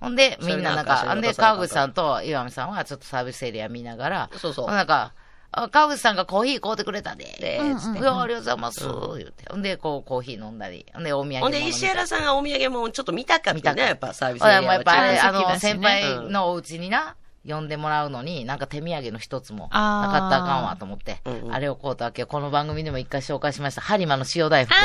[0.00, 5.12] ほんで、みんななんか、ほんで、川口さんと岩見さんはちょっとサービスエリア見ながら、そうそうなんか、
[5.52, 7.24] あ川口さんがコーヒー買うてくれたで、
[7.78, 8.80] つって、うわありがとうございます、
[9.18, 9.44] 言って。
[9.50, 17.16] ほんで、こう、コーヒー飲んだり、ほんで、お土産ほんで、物石原さんがお土産もちょっと見たかっ見たね、やっぱサービスほら、もうやっぱあの、先輩のお家にな、
[17.48, 21.54] 呼んでもらうのに、なんか手土産の一つもなかったらあかんわと思って、うんうん。
[21.54, 22.26] あれを買うたわけよ。
[22.26, 23.80] この番組でも一回紹介しました。
[23.80, 24.74] ハリマの塩大福。
[24.74, 24.78] あ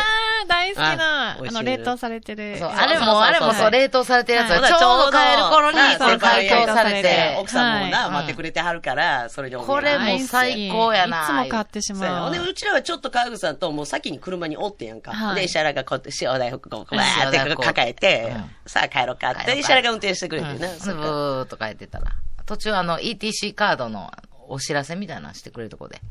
[0.46, 2.58] ー、大好きな、あの、あ美味しいね冷凍されてる。
[2.58, 4.62] そう、あれも、あれもそう、冷凍されてるやつはい。
[4.62, 5.98] がちょうど帰る頃に、はい。
[5.98, 8.12] それ解凍されはいて、奥さんもな、はい。
[8.12, 11.24] 待ってくれてはるから、それでこれもう最高やな。
[11.24, 11.26] い。
[11.26, 12.24] つも買ってしまう。
[12.24, 15.12] ほんで、うちらはちょっと川口さんともう先に車におってんやんか。
[15.12, 15.36] はい。
[15.36, 18.52] で、石原がこうやって塩大福こう、わーって抱えて、うん。
[18.66, 20.68] さあ帰ろうかって、石原が運転してくれてうん、な。
[20.68, 22.06] で、ブーっと帰ってたら。
[22.46, 24.12] 途中あの、ETC カードの
[24.48, 26.02] お知らせみたいなのしてくれるとこで。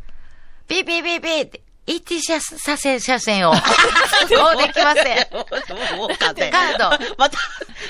[0.67, 3.53] ピーピーピーピーって、ETC 車線、車線を。
[3.55, 5.29] もうできません。
[5.97, 6.09] もう。
[6.19, 7.39] カードまた、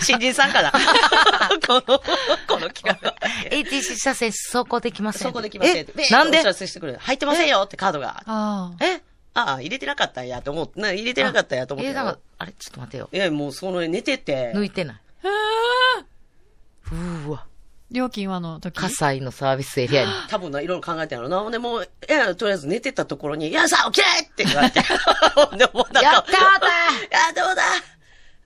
[0.02, 0.72] 新人さんかな。
[0.72, 3.14] この、この企画。
[3.50, 5.22] ETC 車線走行できません。
[5.22, 5.76] そこできません。
[5.76, 6.42] えなんで。
[6.42, 8.22] 入ってませんよってカードが。
[8.26, 8.84] ああ。
[8.84, 9.00] え
[9.34, 11.92] ああ、入れてなかったんやと思って、な入れてなかったんやと思ってよ。
[11.92, 13.08] えなんか、あれ、ちょっと待てよ。
[13.12, 14.52] いや、もうその寝てて。
[14.54, 14.96] 抜いてない。
[16.92, 17.46] うーわ。
[17.90, 18.80] 料金はの時？
[18.80, 20.10] 火災のサービスエリアに。
[20.28, 21.38] 多分な、いろいろ考えてんやろな。
[21.40, 24.80] ほんで、もう、いや、とりあえず寝てたところに、いやさ、起きれって言われて。
[25.36, 26.66] ほんで、もうなんか、やったーだ
[27.40, 27.62] やどうだ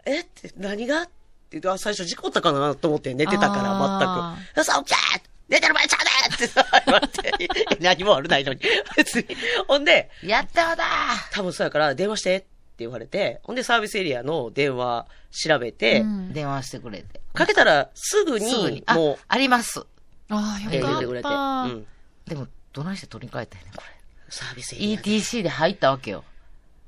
[0.05, 1.03] えって、何が？
[1.03, 1.13] って
[1.53, 4.57] 言って、あ最初事故ったかなと思って寝てたから、あ全く。
[4.57, 8.61] いやさ、起きれ寝てる場合ちゃうねってさ 言われて、何も悪ないのに。
[8.97, 9.27] 別に。
[9.67, 10.85] ほんで、やったーだ
[11.33, 12.47] 多分そうやから、電話して
[12.85, 17.21] 言われて、ほんでサービスエリアの電話調べて、うん電話してくれて。
[17.35, 19.87] かけたらすぐにもう、、あります。
[20.31, 21.29] ああ、えよか言ってくれて。
[21.29, 21.63] った。
[21.63, 21.87] うん。
[22.27, 23.83] でも、どないして取り替えたんやねん、こ
[24.29, 24.87] サービスエれ。
[24.87, 25.03] リアで。
[25.03, 26.25] ETC で入ったわけよ。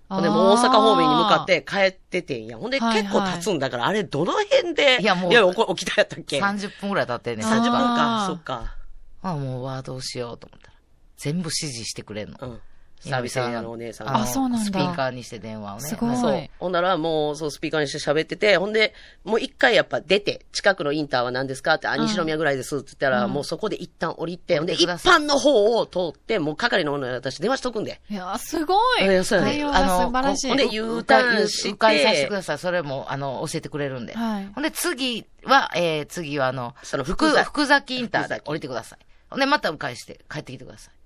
[0.09, 2.59] ほんで、もう大阪方面に向かって帰っててんや。
[2.59, 7.97] ほんで、はいはい結構経つんだから、あれ、どの辺で、いやもういや、おこ起きたやったっけ？30分くらい経ってんねん、あー30分30分。
[7.97, 8.77] かそっか。
[9.23, 10.75] あ、もう、わあ、どうしようと思ったら。
[11.17, 12.37] 全部指示してくれんの。
[12.41, 12.61] うん。
[13.01, 14.25] サービスエリアのお姉さんあのが。
[14.25, 15.83] あそうなんだスピーカーにして電話をね。
[15.83, 16.49] すごいそう。
[16.59, 28.01] ほんなら、もう、そう、スピーカーにして喋ってて、ほんで、もう一回やっぱ出て、近くのインターは何ですかって、あ、うん西宮ぐらいですって言ったら、うんもうそこで一旦降りて、ほんで、一般の方を通って、もう係の女に私電話しとくんで。
[28.11, 29.05] いや、すごい。
[29.05, 30.49] いやそうやね対応が素晴らしい。
[30.49, 32.59] ほんで、う U ターンして、迂回させてください。
[32.59, 34.15] それも、あの、教えてくれるんで。
[34.15, 38.99] はいほんで、次は、えー、次は、あの、その福福崎インターで降りてください。
[39.31, 41.00] ほんで、また迂回して帰ってきてください。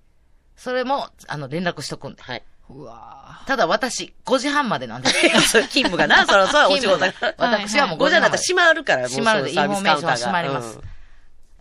[0.57, 2.23] それも、あの、連絡しとくんで。
[2.23, 2.43] はい。
[2.71, 5.29] うわただ、私、5時半までなんです。
[5.49, 7.13] そう勤務がな、 そろそろお仕事が。
[7.37, 9.51] 私はもう5 5時半まで時になったら閉まるから、もう閉まるで。
[9.51, 10.83] インフォメーション閉まりますうん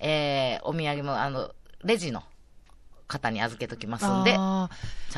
[0.06, 1.51] えー、お土産も、あの、
[1.84, 2.23] レジの
[3.08, 4.67] 方に預けときますんで、ちゃ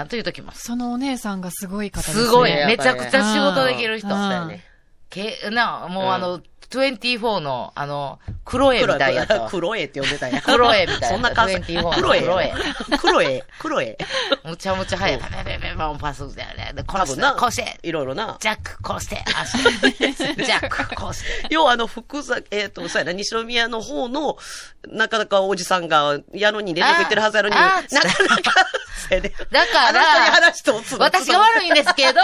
[0.04, 0.64] んと言うときます。
[0.64, 2.24] そのお姉さんがすごい方ですね。
[2.24, 4.08] すごい、めちゃくちゃ仕事できる人。
[4.08, 4.64] うんだよね。
[5.10, 9.50] けな、もううんあの、24の、あの、黒絵みたいやったわ。
[9.52, 10.42] 黒絵って呼んでたんや。
[10.42, 11.58] 黒絵みたいな そんな関西。
[11.58, 12.22] 24の黒絵。
[12.22, 12.54] 黒絵
[13.00, 13.44] 黒絵。
[13.60, 13.98] 黒絵。
[14.44, 15.20] むちゃむちゃ早い。
[15.20, 17.34] ペペペペペンパスで、で、多殺す分な。
[17.34, 18.38] こうして、いろいろな。
[18.40, 21.48] ジャック、こうして、あして、ジャック、こうして。
[21.50, 24.38] 要はあの、福崎、えっ、と、そうやな、西宮の方の、
[24.88, 28.66] なかなかおじさんが、矢野に連絡行ってるはずやのに、なかなか、
[29.10, 30.06] だから
[30.98, 32.22] 私が悪いんですけど、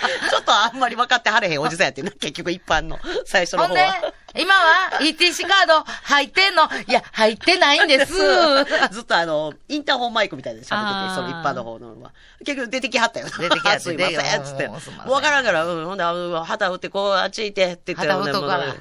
[0.30, 6.64] ちょっとあんまり分かってはれへんおじさんやってな、結局一般の、最初の方は。、今は ETC カード入ってんの？
[6.86, 8.12] いや、入ってないんです。
[8.92, 12.12] ずっとあの、インターホンマイクみたいで喋ってて、その一般の方のは。
[12.44, 13.26] 結局出てきはったよ。
[13.26, 14.68] 出てきはって すいません、つって。
[14.68, 16.04] わからんから、うん、ほんで、
[16.44, 18.06] 旗振って、こう、あっち行って、って言って。
[18.06, 18.74] 旗振っとくから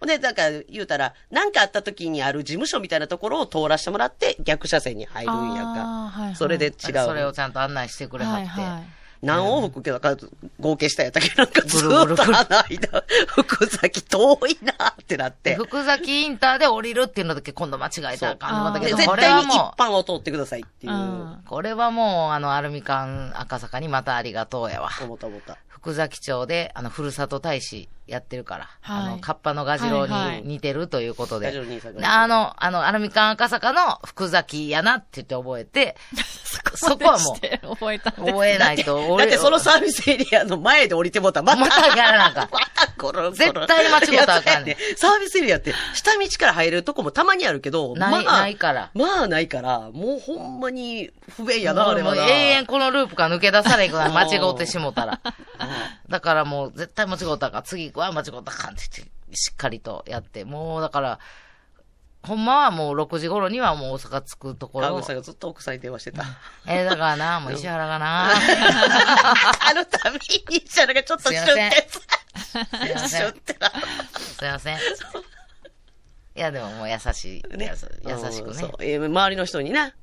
[0.00, 6.26] ほんでだから言うたら、何かあった時にある事務所みたいなところを通らせてもらって、逆車線に入るんやんあーはいか。
[6.26, 6.72] はいそれで違う。
[7.06, 8.48] それをちゃんと案内してくれはって。
[8.48, 9.03] はいはい。
[9.24, 10.16] 何往復けどか、
[10.60, 11.34] 合計したやったっけ？
[11.36, 15.54] なんかずっとあの間、福崎遠いなってなって。
[15.56, 21.32] 福崎インターで降りるっていうのだけ今度間違えたらあかんと思ったけでど、絶対に一これはも般を通ってくださいっていうう、ん。
[21.32, 24.90] う、これはもう、あの、アルミ缶赤坂にまたありがとうやわ。
[25.02, 25.58] 思った思った。
[25.68, 29.06] 福崎町で、あの、ふるさと大使やってるから、はい。
[29.06, 30.14] あの、カッパのガジロに
[30.44, 35.96] 似てるということで、ガジロウ兄さんがであの、あの、アルミ缶赤坂の福崎やなって言って覚えて、
[36.76, 42.48] そこはもして覚えた覚えないと、だってそのサービスエリアの前で降りてもうたらまた、またやらなあかん。
[42.50, 42.60] ま
[43.12, 48.90] た絶対間違ったらあかんねサービスエリアって下道から入れるとこもたまにあるけど、ないまあ、ないから。
[48.94, 52.22] まあないから、もうほんまに不便やな、あれはな。
[52.22, 55.20] もう永遠このループから抜け出されんくなる間違ってしもたら。
[56.08, 57.62] だからもう絶対間違ったかん。
[57.62, 60.44] 次は間違ったかんって言って、しっかりとやって。
[60.44, 61.18] もうだから、
[62.22, 65.06] ほんまはもう6時頃にはもう大阪着くところ川口。
[65.08, 66.24] さんがずっと奥さんに電話してた。
[66.66, 68.30] えーだからな、もう石原がな。
[68.30, 70.18] あのたび
[70.50, 72.56] に、じゃなんかちょっとシュッてす
[72.90, 73.34] いません。
[74.38, 74.76] すいません。
[74.76, 74.80] い
[76.40, 77.56] や、でももう優しい。
[77.56, 77.70] ね
[78.06, 78.54] 優しくね。
[78.54, 78.72] そう。
[78.80, 79.94] え周りの人にな、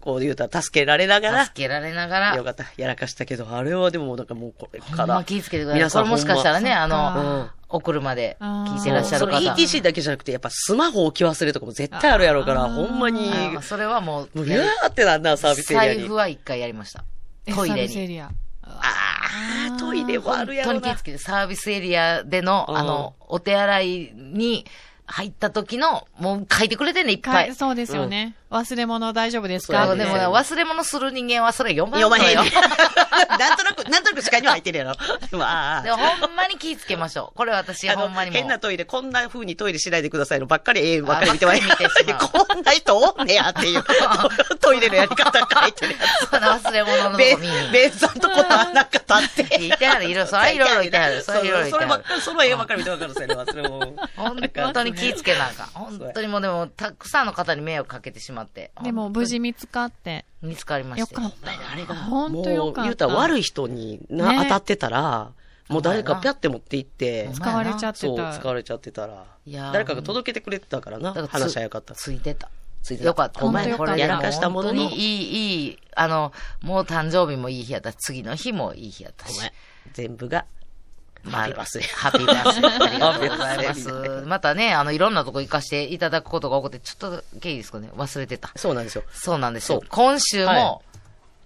[0.00, 2.36] こう言うたら助けられながら、助けられながら。
[2.36, 2.64] よかった。
[2.76, 5.06] やらかしたけど、あれはでもなんかもうこれから。
[5.06, 5.78] ま気ぃつけてください。
[5.78, 9.38] 皆さんこれもしかしたらね、あの、お車で聞いてらっしゃる方。
[9.38, 16.14] その ETC だけじゃなくて、やっぱスマホ置き忘れとかも絶対あるやろうから、ほんまに、あそれはもう、もう、うわーってなんだ、サービスエリアに財布。
[16.14, 17.04] は一回やりました。
[17.46, 17.88] えトイレに。
[17.88, 18.30] サービスエリア。
[18.62, 18.80] あ
[19.76, 21.02] あ、トイレもあるやろな本当に気ぃつ。
[21.04, 24.64] けて、サービスエリアでの、うんあの、お手洗いに
[25.10, 27.34] 入った時の、もう書いてくれてんね、いっぱい。
[27.34, 28.34] はい、そうですよね。
[28.50, 29.86] 忘れ物大丈夫ですか？
[29.86, 32.36] そうでもね、忘れ物する人間はそれ読まん読まへん。
[33.38, 34.92] なんとなく、なんとなく視界には入ってるやろ。
[35.32, 37.36] うわでもほんまに気ぃつけましょう。
[37.36, 38.30] これ私ほんまに。
[38.32, 43.84] 変なトイレ、こんな風にトイレしないでくださいのばっかり、ええばっかり見てはあばっかり見てしまうこんな人おんねやっていう、
[44.60, 45.98] トイレのやり方書いてるや
[46.30, 47.18] その忘れ物のつ。
[47.18, 47.70] べとこ見に。
[47.72, 48.88] べんさんとこなんか
[49.20, 49.64] 立って。
[49.66, 51.22] いてはる、いろ、それいろいろいてはる。
[51.22, 51.78] それいろいろいてはる。
[51.78, 53.94] そればっかり、その絵ばっかり見てわかる、それ忘れ物。
[54.16, 55.66] 本当に気ぃつけなあかん。
[55.74, 58.70] 本当にもうでも、たくさんの方に迷惑かけてしまって。
[58.82, 60.24] でも、無事見つかって。
[60.42, 61.50] 見つかりまよしたかった。
[61.72, 62.80] あれが、本当よかった。
[62.80, 65.32] もう言うたら悪い人にな、ね当たってたら、
[65.70, 68.32] もう誰かピャって持って行って、使われちゃってそう、た。
[68.32, 71.94] 使われちゃってたらいやー、誰かが届けてくれてたからな、だからつ話はよかった。
[71.94, 72.50] ついてた。
[72.82, 73.40] ついてたよかった。
[73.40, 76.32] ほんまやほんとよかったやらかしたものにいい、いい、あの、
[76.62, 79.52] もう誕生日もいい日やったし次の日もいい日やったしごめん。
[79.92, 80.44] 全部が、
[81.28, 81.94] ハッピーバースデー。
[81.94, 82.70] ハッピーバースデー。
[83.10, 84.24] ありがとうございます。
[84.26, 87.90] またね、あの、いろんなとこ行かしていただくことが多くて、ちょっとだけいいですかね。
[87.96, 88.50] 忘れてた。
[88.56, 89.04] そうなんですよ。
[89.12, 89.88] そうなんですよそう。
[89.88, 90.82] 今週はも、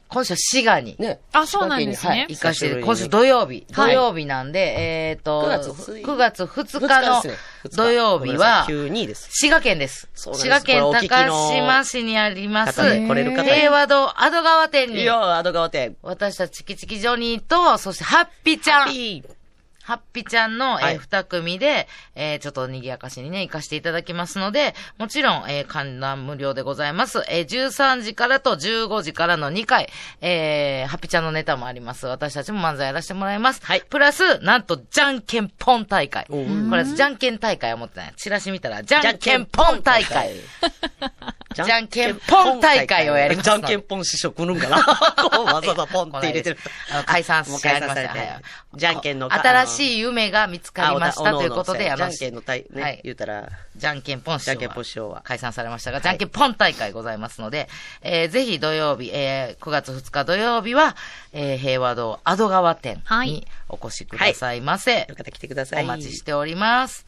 [0.08, 1.18] 今週滋賀にね。
[1.32, 3.66] あそうなんですねはい行かして今週土曜日。
[3.72, 7.22] 土はい曜日なんで、えっと、9月2 9月2日二の
[7.72, 9.28] 土曜日はい92です。
[9.32, 10.08] 滋賀県です。
[10.14, 15.96] そうなんです滋賀県高の島市にあります、平和堂アド川店に、いや、アド川店。
[16.02, 19.22] 私たちチキチキジョニーと、そしてハッピーちゃん、いい。
[19.84, 27.22] ハッピーちゃんの、はいえー二組で、えーちょっと賑やかしにね、行かせていただきますので、もちろん、えー観覧無料でございます。
[27.28, 29.90] えー13時からと15時からの2回、
[30.22, 32.06] えーハッピーちゃんのネタもあります。
[32.06, 33.60] 私たちも漫才やらせてもらいます。
[33.64, 36.24] はいプラス、なんと、じゃんけんぽん大会。
[36.28, 36.34] こ
[36.76, 38.12] れ、じゃんけん大会を持ってない。
[38.16, 40.32] チラシ見たら、じゃんけんぽん大会。
[41.54, 44.76] じゃんけんぽん大会をやりますじゃんけんぽん師匠来るんかな
[45.54, 46.58] わざわざポンって入れてる。
[47.06, 47.94] 解散してやりました。
[47.94, 48.42] 解散されてはい
[48.76, 54.56] じゃんけんの新しい夢が見つかりましたということで、あのじゃんけんの大、ね、はい言うたら、じゃんけんぽん師匠は。
[54.56, 57.68] じゃんけんぽん師匠は解散されましたが、いじゃんけんぽん大会ございますので、
[58.02, 60.96] えーぜひ土曜日、えー9月2日土曜日は、
[61.32, 65.00] えー平和堂アド川店はいにお越しくださいませ。
[65.00, 65.84] よかったら来てください。
[65.84, 67.06] お待ちしております。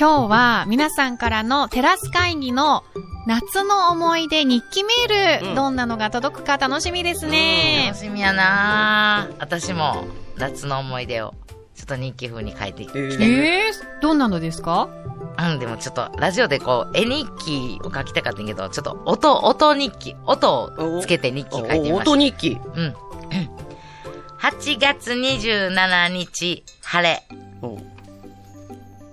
[0.00, 2.84] 今日は皆さんからのテラス会議の
[3.26, 7.98] 夏の思い出日記メール、うんどんなのが届くか楽しみですね楽。
[7.98, 10.06] しみやな私も
[10.36, 11.34] 夏の思い出を
[11.74, 14.88] ちょっと日記風に書いてきて、ええーー、どんなのですか？
[15.36, 22.10] うん、でもちょっとラジオでこう絵日記を書きたかったんやけど、ちょっと音、音日記、音をつけて日記書いてみおました。
[22.12, 22.58] 音日記。
[22.74, 22.94] うん。
[24.38, 27.22] 8月27日、晴れ。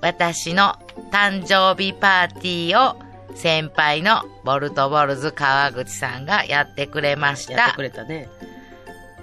[0.06, 0.76] うん私の
[1.12, 2.96] 誕生日パーティーを
[3.36, 7.82] 先輩のボルトボルズ川口さんがやってくれましたやってく。
[7.82, 8.30] れたね。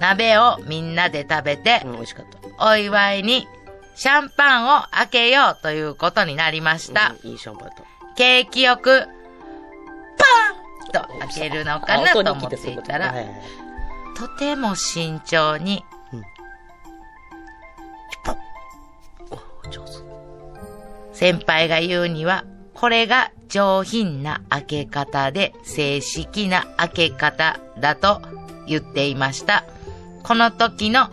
[0.01, 2.27] 鍋をみんなで食べてう、ん、美味しかっ
[2.59, 2.71] た。
[2.71, 3.47] お祝いに
[3.95, 7.15] シャンパンを開けようということになりました。
[7.23, 7.85] うんいいシャンパンと。
[8.17, 13.15] 景気よく、パーンと開けるのかなと思っていたら、
[14.17, 15.85] とても慎重に、
[21.23, 28.21] 先輩が言うには、これが上品な開け方で正式な開け方だと
[28.67, 29.63] 言っていました。
[30.25, 31.11] この時の、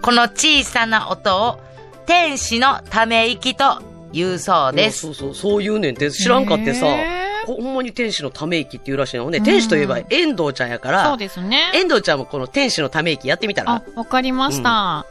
[0.00, 1.60] この小さな音を
[2.06, 3.82] 天使のため息と
[4.14, 5.00] 言うそうです。
[5.00, 6.86] そうそう、そう言うねんって知らんかってさ、
[7.44, 9.42] ほんまに天使のため息って言うらしいのね。
[9.42, 11.70] 天使といえば遠藤ちゃんやから、そうですね。
[11.74, 15.04] 遠藤ちゃんもこの天使のため息やってみたらあ、わかりました。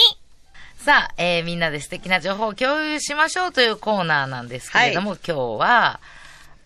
[0.76, 6.00] さあ、えー、みんなで素敵な情報を共有しましょうというコーナーなんですけれども、今日は、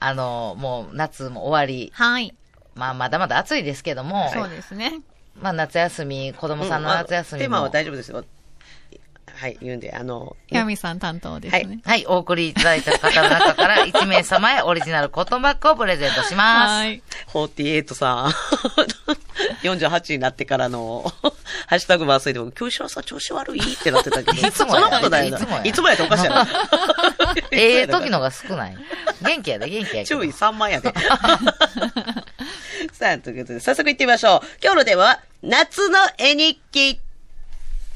[0.00, 2.34] あの、もう夏も終わり、はい。
[2.74, 5.00] まあまだまだ暑いですけども、そうですね。
[5.40, 8.24] まあ夏休み、子供さんの夏休みも、テーマは大丈夫ですよ。
[9.42, 11.80] はい、言うんで、あの、ヤミさん担当ですね。
[11.84, 16.70] はい、お送りいただいた方の中から 1名様へオリジナルコットンバッグをプレゼントします。
[16.70, 17.02] はい。
[17.34, 21.12] 48さん、48になってからの、
[21.66, 26.46] ハッシュタグ回すいでも、今日石原さん調子悪いってなってたけど、 いつもやそんなことないよいつもやいつもやっておかしいやろ。
[27.50, 28.76] ええ時のが少ない。
[29.22, 30.92] 元気やで、元気やけど注意3万やで。
[33.02, 34.40] さあ、ということで、早速行ってみましょう。
[34.62, 37.00] 今日のテーマは、夏の絵日記。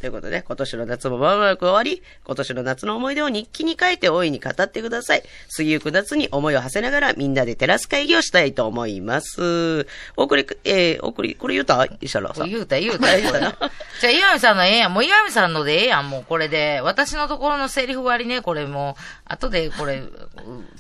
[0.07, 5.25] ということで、今年の夏もまもなく終わり、今年の夏の思い出を日記に書いて大いに語ってください。
[5.57, 9.85] 過ぎゆく夏に思いを馳せながらみんなでテラス会議をしたいと思います。
[10.17, 11.89] お送り、えー、お送り、これ言うた？
[12.01, 12.49] 石原さん。
[12.49, 13.41] 言うた言うた言うた。
[14.01, 14.95] じゃあ、岩見さんのええやん。
[14.95, 16.09] もう岩見さんのでええやん。
[16.09, 16.81] もうこれで。
[16.85, 20.13] 私のところのセリフ割りね、これもう、後でこれ、う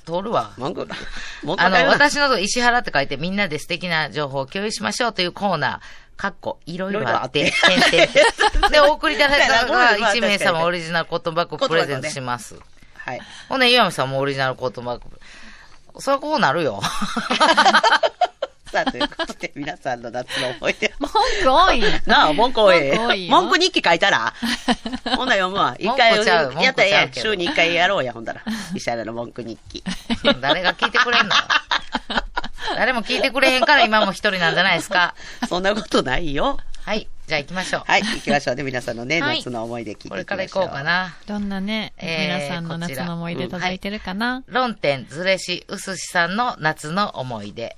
[0.04, 0.52] 通るわ。
[0.56, 0.86] 文句、
[1.58, 6.05] あの、私のとこ石原って書いてみんなで素敵な情報を共有しましょうというコーナー。
[6.16, 12.56] かっこ、いろいろあって、点々 で、お送りいただいたのがまあ1名様オリジナルコットンバッグをプレゼントします。
[12.96, 13.20] はい。
[13.48, 16.00] ほんで、岩見さんもオリジナルコットンバッグ。
[16.00, 16.80] それはこうなるよ。
[18.72, 20.90] さあ、ということで、皆さんの夏の思い出を。
[20.98, 21.10] 文
[21.42, 21.82] 句多い。
[22.06, 22.72] なあ、文句多
[23.14, 23.28] い。
[23.30, 24.34] 文句日記書いたら
[25.16, 25.76] ほんなら読むわ。
[25.78, 28.42] 一回、やったらええやん週に一回やろうや、ほんだら。
[28.74, 29.84] 石原の文句日記。
[30.40, 31.34] 誰が聞いてくれんの？
[32.74, 35.14] 誰も聞いてくれへんから今も一人なんじゃないですか。
[35.48, 36.58] そんなことないよ。
[36.82, 37.08] はい。
[37.26, 37.82] じゃあ行きましょう。
[37.86, 38.62] はい、行きましょうね。
[38.62, 40.24] 皆さんのね、はい夏の思い出聞いていきましょう。
[40.24, 40.82] これから行こうか。
[40.84, 41.16] な。
[41.26, 47.76] どんなね、えー皆さんの夏の思い出届いてるかな、論点ずれしうすしさんの夏の思い出。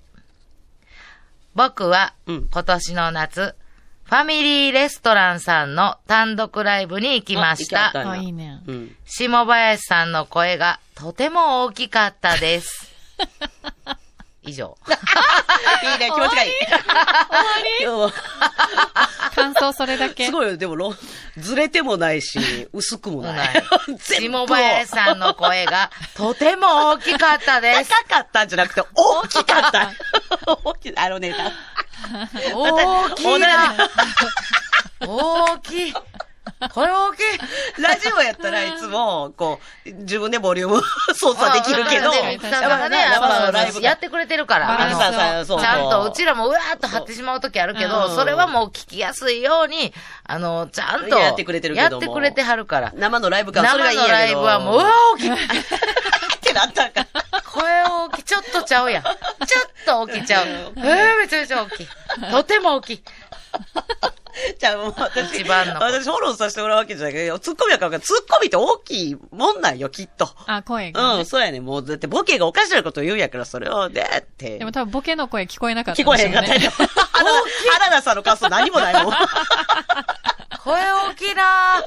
[1.54, 3.56] 僕はうん今年の夏、
[4.04, 7.92] ファミリーレストランさんの単独ライブに行きました。
[7.94, 8.62] あいいね。
[8.66, 8.96] うん。
[9.04, 12.90] 下林さんの声がとても大きかったです。
[14.48, 14.76] 以上。
[15.82, 16.52] いいね、気持ちがいい。
[17.82, 18.14] 今日
[19.34, 20.26] 感想それだけ？
[20.26, 20.56] すごいよ。
[20.56, 20.94] でもろ、
[21.36, 23.64] ずれてもないし、薄くもない。
[24.00, 27.90] 下林さんの声がとても大きかったです。
[28.08, 29.92] 高かったんじゃなくて、大きかった。
[30.64, 30.98] 大き い。
[30.98, 31.34] あのね、
[32.54, 33.74] 大きいな。
[35.00, 35.94] 大きい。
[36.74, 37.82] これ大きい。
[37.82, 40.82] ラジオやったらいつも、こう、自分でボリューム
[41.14, 42.12] 操作できるけど、
[43.80, 44.76] やってくれてるから。
[45.46, 49.92] ちゃんと、うちらもうわーっと張ってしまうときあるけど、うんそれはもう聞きやすいように、
[50.24, 52.92] あの、ちゃんと、やってくれてるやってくれてはるから。
[52.94, 54.12] 生のライブ感それが生いいんやけど。
[54.12, 55.30] のライブはもう、うわー大きい。
[55.30, 55.36] っ
[56.40, 57.06] てなったんか。
[57.52, 58.22] 声大きい。
[58.24, 59.02] ちょっとちゃうやん。
[59.02, 59.14] ちょっ
[59.84, 60.46] と大きいちゃう。
[60.46, 61.88] えー、めちゃめちゃ大きい。
[62.30, 63.02] とても大きい。
[64.58, 70.28] じゃあもう私、一番の私フォローさせてもらうわけじゃないけど、ツッコミやから、ツッコミって大きいもんなんよ、きっと。
[70.46, 71.60] あ、声が、ねうん、そうやね。
[71.60, 74.58] もう、だってボケがおかしなこと言うんやから、それを、でって。
[74.58, 76.64] でも多分ボケの声聞こえなかった聞こえへんかったね。
[76.64, 76.70] よ。
[76.70, 77.00] 原田
[77.72, 79.12] 原田さんの感想何もないもん。
[80.62, 81.82] 声大きいな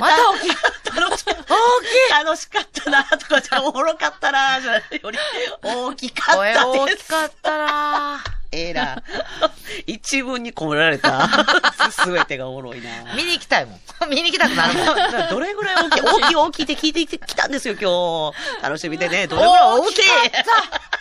[0.00, 0.50] また大きい。
[0.96, 2.24] 楽しかった。
[2.24, 5.18] 楽しかったな、とかじゃおもろかったな、じゃより、
[5.62, 6.78] 大きか声ったです。
[6.78, 9.02] 大きかったなええな。
[9.86, 11.28] 一文に込められた、
[11.92, 13.14] すべてがおもろいな。
[13.14, 13.80] 見に行きたいもん。
[14.08, 15.28] 見に行きたくなるもん。
[15.30, 18.62] どれぐらい大きい大きい大きいって聞いてきたんですよ、今日。
[18.62, 19.26] 楽しみでね。
[19.26, 20.02] どれぐらい大きい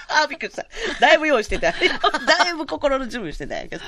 [0.10, 0.66] あ、びっくりした。
[1.00, 1.72] だいぶ用意してた。
[1.72, 3.84] だいぶ心の準備してたんやけど。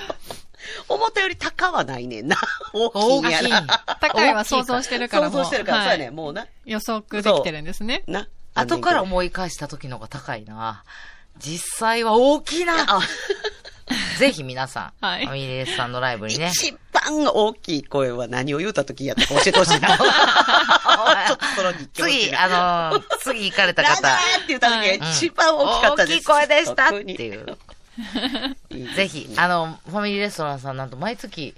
[0.87, 2.37] 思ったより高はないねんな。
[2.73, 2.91] 大
[3.21, 3.83] きいんやな。
[3.99, 6.11] 高いは想像してるから想像してるから、そうやね。
[6.11, 6.47] もうな。
[6.65, 8.03] 予測できてるんですね。
[8.07, 8.27] な。
[8.55, 10.83] 後から思い返した時の方が高いな
[11.37, 13.01] 実際は大きいなあ、
[14.19, 16.51] ぜひ皆さん、はいファミリーレスさんのライブにね。
[16.53, 19.87] 一番大きい声は何を言うた時やったか教えてほしいな。
[19.97, 24.07] ちょっとその日記次、あのー次行かれた方、って
[24.49, 26.15] 言った時が一番大きかったです。
[26.15, 27.57] 大きい声でしたっていう。
[28.95, 31.55] ぜひ、あの、ファミリーレストランさんなんと毎月、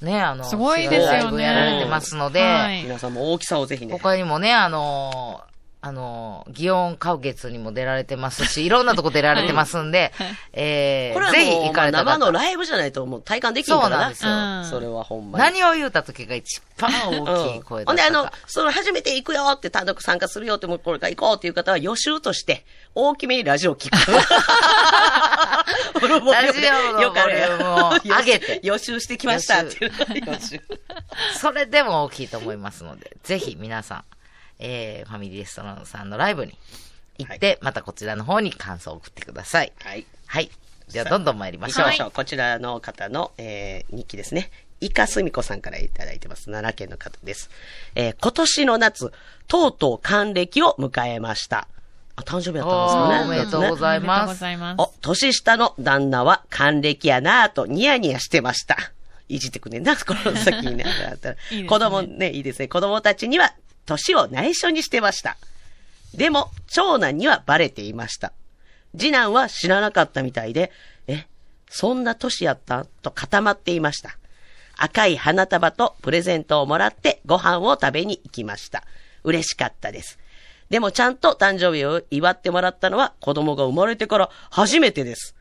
[0.00, 3.92] ね、あの、すごいですよねライブやられてますので、はい皆さんも大きさをぜひね。
[3.92, 5.51] 他にもね、あのー
[5.84, 10.12] あのー、祇園花月にも出られてますし、いろんなとこ出られてますんで、
[10.52, 13.96] えー、これはぜひ行かれた方生のライブじゃないともう体感できんからな。
[13.96, 15.44] そうなんですようんそれはほんまに。
[15.44, 22.64] 何を言うた時が一番大きい声ほんで、あのその、初めて行くよって単独参加するよって、もうこれから行こうっていう方は予習として、
[22.94, 23.96] 大きめにラジオを聞く。
[26.00, 29.92] ラジオのボリュームを上げて予習してきましたっていう。
[30.26, 30.60] 予習。
[31.40, 34.04] それでも大きいと思いますので、ぜひ皆さん、
[34.62, 36.56] えー、ファミリーレストランさんのライブに
[37.18, 39.72] 行って、またこちらの方に感想を送ってください。
[39.82, 40.06] はい。
[40.26, 40.50] はい。
[40.92, 41.86] では、どんどん参りましょう。
[41.86, 42.10] 行きましょう。
[42.12, 44.50] こちらの方の、えー日記ですね。
[44.80, 46.46] イカスミコさんからいただいてます。
[46.46, 47.50] 奈良県の方です。
[47.94, 49.12] えー今年の夏、
[49.48, 51.66] とうとう還暦を迎えました。
[52.14, 53.24] あ、誕生日やったんですかね。
[53.24, 54.80] おめでとうございますおめでとうございます。
[54.80, 58.76] お、年下の旦那は還暦やなぁとニヤニヤしてました。
[59.28, 60.84] いじってくんねんな、この先にね。
[61.50, 62.68] いいね子供ね、いいですね。
[62.68, 63.54] 子供たちには
[63.86, 65.36] 年を内緒にしてました。
[66.14, 68.32] でも、長男にはバレていました。
[68.96, 70.70] 次男は知らなかったみたいで、
[71.06, 71.26] え、
[71.68, 74.18] そんな年やったと固まっていました。
[74.76, 78.84] 赤い花束とプレゼントをもらってご飯を食べに行きました。
[79.24, 80.18] 嬉しかったです。
[80.70, 85.34] でもちゃんと誕生日を祝ってもらったのは子供が生まれてから初めてです。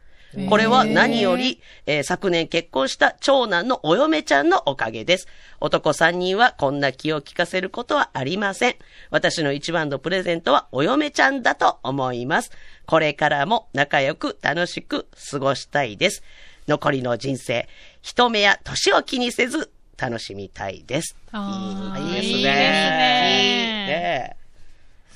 [0.49, 5.27] これは何より、えー昨年結婚した長男のお嫁ちゃんのおかげです。
[5.59, 8.75] 男3人はこんな気を利かせることはありません。
[9.09, 12.51] 私の一番のプレゼントはお嫁ちゃんだと思います。
[12.85, 16.23] これからも仲良く楽しく過ごしたいです。
[16.67, 17.67] 残りの人生、
[18.01, 21.15] 人目や年を気にせず楽しみたいです。
[21.33, 22.21] いいですね。
[22.21, 22.51] いいですね
[23.87, 24.40] ね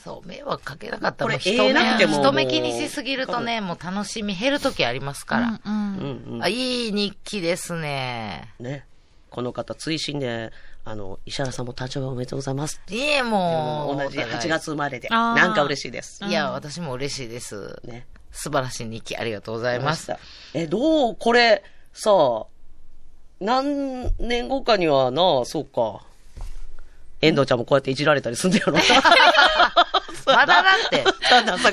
[0.05, 5.59] そう、迷惑かけなかったら人目、人目気にしすぎるとね、もう楽しみ減るときありますから。
[5.65, 8.53] うんうんあ、いい日記ですね。
[8.59, 8.85] ね。
[9.31, 10.51] この方、追伸で、
[10.83, 12.79] あの、石原さんも誕生日おめでとうございます。
[12.87, 14.03] いえ、もう。
[14.03, 16.23] 同じ8月生まれで、なんか嬉しいです。
[16.23, 17.81] いや、私も嬉しいです。
[17.83, 18.05] ね。
[18.31, 20.13] 素晴らしい日記ありがとうございます。
[20.53, 22.45] え、どうこれ、さあ、
[23.39, 26.05] 何年後かにはな、そうか。
[27.25, 28.79] 遠藤ちゃんもこうやっていじられたりすんだよな。
[30.25, 31.03] まだだって、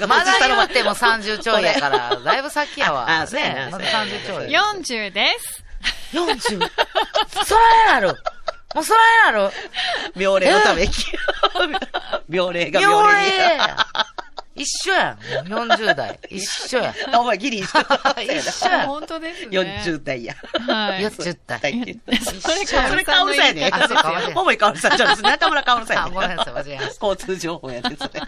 [0.06, 3.08] まだ言うても30ちょいやから、だいぶ先やわ。
[3.10, 5.08] ああそうやまだそうやな30ちょい。
[5.08, 5.64] 40です。
[6.12, 6.60] 40。
[7.44, 7.54] そ
[7.88, 8.08] らやる。
[8.74, 9.50] もうそらやる。
[10.16, 10.92] 病例のために。
[12.28, 13.86] 病例が病病例例や。
[14.54, 15.48] 一緒やん。
[15.48, 16.18] もう40代。
[16.28, 16.94] 一緒や。
[17.12, 18.86] あ お前ギリ一緒だ 一緒や。
[18.86, 19.58] 本当ですね。
[19.58, 20.34] 40代や。
[20.66, 21.00] はい。
[21.06, 21.60] 40代。
[21.62, 23.70] それそれカオルさんやね。
[23.72, 25.22] あそうかわかんないほぼカオルさんじゃん。
[25.22, 26.14] 中村カオルさんやあ、ね。
[26.14, 27.06] ごめんなさい、間違えました。
[27.06, 28.20] 交通情報やね、それ。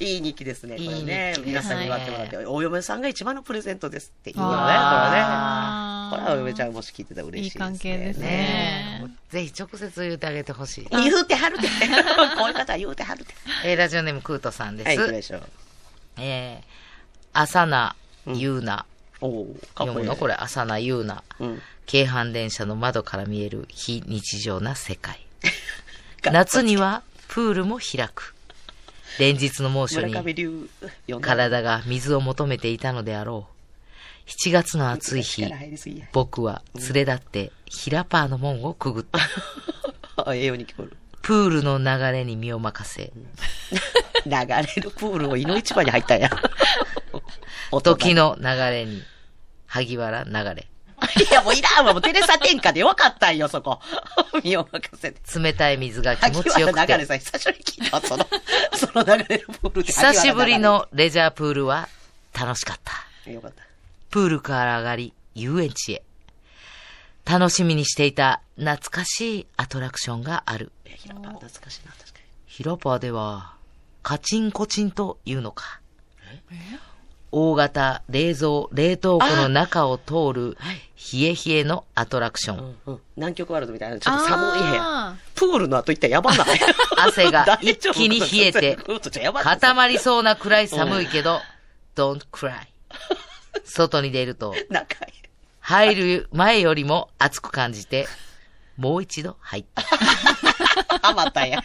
[0.00, 1.34] いい日記ですね、これね。
[1.36, 4.70] いい皆さんに祝ってもらって、お嫁さんが一番のプレゼントですっていいよね、これね。
[6.10, 7.66] これはお嫁ちゃんもし聞いてたら嬉しいです、ね。
[7.66, 9.32] いい関係ですねねえ。
[9.32, 10.88] ぜひ直接言ってあげてほしい。
[10.90, 11.68] 言うてはるて。
[12.36, 13.34] こういう方は言うてはるて。
[13.64, 15.12] えーラジオネームクートさんではい、行きす。
[15.12, 15.42] ましょう。
[16.18, 16.64] えー、
[17.32, 17.94] 朝な、
[18.26, 18.86] ゆうな。
[19.20, 19.44] おお
[19.74, 20.16] かっこいい、読むの？
[20.16, 21.22] これ、朝な、ゆうな。
[21.38, 21.62] うん。
[21.86, 25.26] 京阪電車の窓から見える非日常な世界。
[26.24, 28.34] 夏にはプールも開く。
[29.20, 33.60] 連日の猛暑に体が水を求めていたのであろう。
[34.26, 35.44] 7月の暑い日。
[36.12, 39.18] 僕は連れ立ってヒラパーの門をくぐった。
[41.20, 43.12] プールの流れに身を任せ、
[44.24, 46.30] 流れるプールを井の一番に入ったんや。
[47.82, 49.02] 時の流れに、
[49.66, 50.66] 萩原流れ。
[51.16, 51.92] いや、もういらんわ。
[51.92, 53.80] もうテレサ天下でよかったんよ、そこ。
[54.44, 55.38] 身を任せて。
[55.38, 58.26] 冷たい水が気持ちよくて、流れさん、久しぶりに聞いたわその、
[58.76, 59.92] その流れるプールで。
[59.92, 61.88] 久しぶりのレジャープールは
[62.38, 63.30] 楽しかった。
[63.30, 63.62] よかった。
[64.10, 66.02] プールから上がり、遊園地へ。
[67.24, 70.72] 楽しみにしていた懐かしいアトラクションがある。
[70.84, 72.24] え、ひらぱ懐かしいな、確かに。
[72.46, 73.54] ヒロパーでは、
[74.02, 75.80] カチンコチンというのか。
[77.32, 80.56] 大型冷蔵冷凍庫の中を通る
[81.12, 82.58] 冷え冷えのアトラクション。
[82.58, 83.00] うんうん。
[83.16, 84.82] 南極ワールドみたいな、ちょっと寒い部屋。
[84.82, 86.60] あプールの後行ったらやばない
[86.98, 91.40] 汗が 一気に冷えて固固まりそうなくらい寒いけど、
[91.96, 92.52] don't cry.
[93.64, 94.54] 外に出ると。
[95.60, 98.06] 入る前よりも暑く感じて、
[98.76, 99.82] もう一度入った。
[101.02, 101.62] ハマったんや。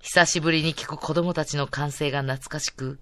[0.00, 2.98] 久しぶりに聞く子供たちの歓声が懐かしく、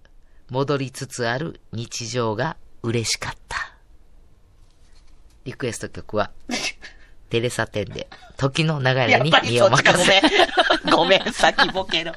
[0.50, 3.72] 戻りつつある日常が嬉しかった。
[5.44, 6.30] リクエスト曲は、
[7.30, 10.22] テレサテンで、時の流れに身を任ごせ。
[10.22, 10.94] めん。
[10.94, 12.14] ごめん、先ボケの。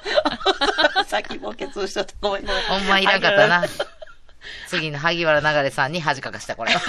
[1.07, 2.13] 先ボケ通しとった。
[2.21, 2.63] ごめん、ごめん。
[2.63, 3.65] ほんまいらんかったな。
[4.67, 6.73] 次の萩原流れさんに恥かかした、これ。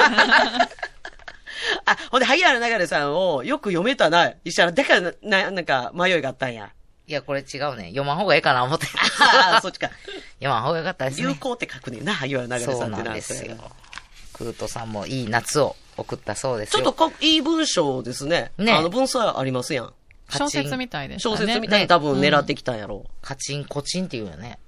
[1.86, 4.32] あ、ほんで、萩原流れさんをよく読めたな。
[4.44, 6.70] 一緒だからな、なんか、迷いがあったんや。
[7.10, 7.88] いや、これ違うね。
[7.88, 8.86] 読まん方がええかな思って。
[9.42, 9.90] ああ、そっちか。
[10.38, 11.28] 読まん方がよかったですね。
[11.28, 13.56] 有効って書くねんな、萩原流れさんってそうなんですよ。
[14.32, 16.84] クートさんもいい夏を送ったそうですよ。
[16.84, 18.52] ちょっとかいい文章ですね。
[18.58, 19.92] ねあの、文章ありますやん。
[20.28, 21.36] 小説みたいでしたね。
[21.36, 24.60] 小説みたいに多分狙ってきたんやろカチンコチンっていうよね。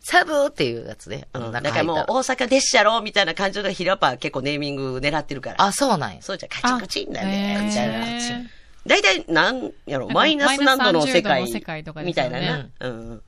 [0.00, 1.28] サブーっていうやつね。
[1.32, 1.38] う。
[1.38, 1.52] うん。
[1.52, 5.62] だ中からもう、大阪でっしゃろみたいな感じのヒラパー結構ネーミング狙ってるから。
[5.62, 6.20] あ、そうなんや。
[6.20, 8.06] そうじゃ、カチンカチンだよね、あみたいな。
[8.06, 12.68] へー大体、なんやろ、マイナス何度の世界マイナス30度の世界とかですみたいなな。
[12.80, 13.22] うんうん。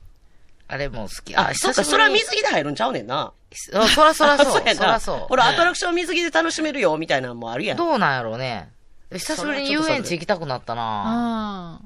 [0.67, 1.35] あれも好き。
[1.35, 2.37] あ、そっか、それは水着。
[2.37, 3.33] 着で入るんちゃうねんな。
[3.73, 4.63] あそらそらそう。
[4.65, 5.17] やなそらそう。
[5.29, 7.77] ほら、アトラクション水着で楽しめるよ、みたいなのもあるやん。
[7.77, 8.69] どうなんやろうね。
[9.11, 11.81] 久しぶりに遊園地行きたくなったなあ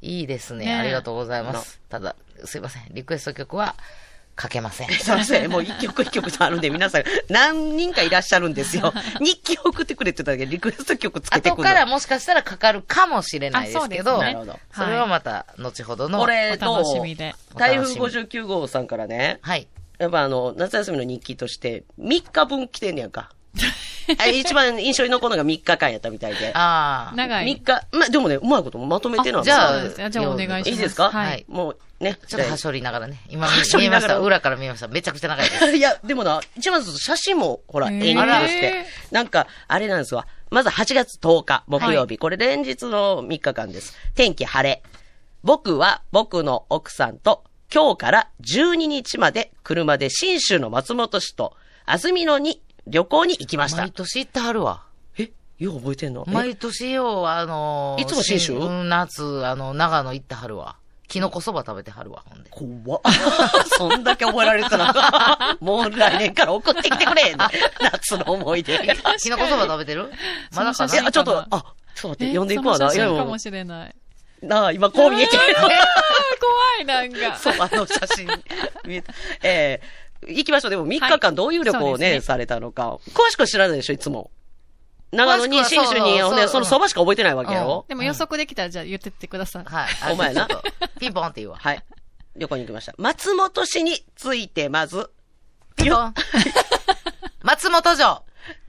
[0.00, 0.74] いいですね。
[0.74, 1.80] ありがとうございます。
[1.88, 2.86] ただ、すいません。
[2.90, 3.76] リクエスト曲は
[4.40, 4.88] 書けません。
[4.88, 5.50] すいません。
[5.50, 8.92] もう一曲一曲とあるんで、皆さん、何人かいらっしゃるんですよ。
[9.20, 11.68] 日記を送ってくれてただけで、リクエスト曲つけてくるの。
[11.68, 16.18] 後からもしかしたらかかるかもしれないですけど、あそうですねなるほどそれはまた後ほどの。
[16.18, 19.68] これ楽しみで、台風59号さんからね、はい。
[19.98, 23.30] やっぱあの、夏休みの日記として、3日分来てんねやんか。
[24.18, 26.50] あ一番印象に残るのが3日間やったみたいで。
[26.54, 27.16] ああ。
[27.16, 27.46] 長い。
[27.46, 30.70] 3日、まあ、でもね、うまいことまとめてなんあじゃあじゃあお願いします。
[30.70, 31.10] いいですか？
[31.10, 31.44] はい。
[31.48, 33.20] もうね、ちょっとはしょりながらね。
[33.28, 34.18] 今見えました。
[34.18, 34.88] 裏から見えました。
[34.88, 35.70] めちゃくちゃ長いです。
[35.76, 38.86] いや、でもな、一番写真も、ほら、へー演技として。
[39.12, 40.26] なんか、あれなんですわ。
[40.50, 42.18] まず8月10日、木曜日。
[42.18, 43.96] これ連日の3日間です。
[44.14, 44.82] 天気晴れ。
[45.44, 47.42] 僕は僕の奥さんと
[47.72, 53.90] 今日から12日まで車で新州の松本市と安曇野に旅行に行きました毎。
[53.92, 54.84] 年行ってはるわ。
[55.18, 56.24] えよう覚えてんの？
[56.28, 56.30] え？
[56.30, 58.52] 毎年よ、あのーいつも信州？
[58.54, 60.76] うん夏、あの、長野行ってはるわ。
[61.12, 62.48] キノコそば食べてはるわ、ほんで。
[62.48, 63.02] 怖っ。
[63.76, 67.34] そんだけ覚えられてたら、 もう来年から送ってきてくれ。
[67.82, 68.78] 夏の思い出。
[69.18, 70.10] キノコそば食べてる？
[70.54, 72.90] まだかないや、ちょっと、あ、ちょっと待って、え呼んでいくわな。
[72.90, 73.94] そいやかもしれない。
[74.40, 75.42] なあ、今こう見えてる。
[75.54, 75.70] 怖
[76.80, 77.36] い、なんか。
[77.36, 78.26] そう、あの写真、
[78.86, 79.12] 見えた。
[79.42, 80.70] えー、行きましょう。
[80.70, 82.96] でも3日間どういう旅行をね、はいねされたのか。
[83.12, 84.30] 詳しくは知らないでしょ、いつも。
[85.12, 87.84] 長野に、新州に、そうほんで、そうそのそばしか覚えてないわけよ。
[87.86, 89.64] でも予測できたらじゃあ言ってってください。
[89.64, 90.12] はい。
[90.12, 90.48] お前な
[90.98, 91.58] ピンポンって言うわ。
[91.60, 91.82] はい。
[92.34, 92.94] 旅行に行きました。
[92.96, 95.10] 松本市について、まず、
[95.76, 96.14] ピンポン。
[97.42, 98.24] 松本城。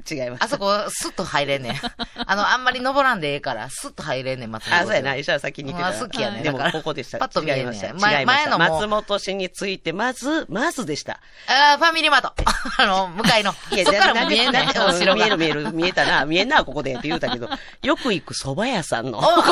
[0.09, 0.43] 違います。
[0.43, 1.73] あそこ、スッと入れんねん。
[2.25, 5.15] あの、あんまり登らんでええから、スッと入れんねん、松本あ、そうやな。
[5.15, 7.19] 石原先に言ってたあ好きやねでもここでした。
[7.19, 7.93] パッと見えんねん違いました。
[7.93, 8.25] 前。
[8.25, 11.19] 前のも松本氏について、まず、まずでした。
[11.47, 12.33] あーファミリーマート。
[12.77, 13.53] あの、向かいの。
[13.71, 15.15] いや、そっからも見えなんで後ろが。
[15.15, 17.49] 見える見える、見えたな、見えんな、ここでって言うたけど、
[17.81, 19.45] よく行く蕎麦屋さんの、 お松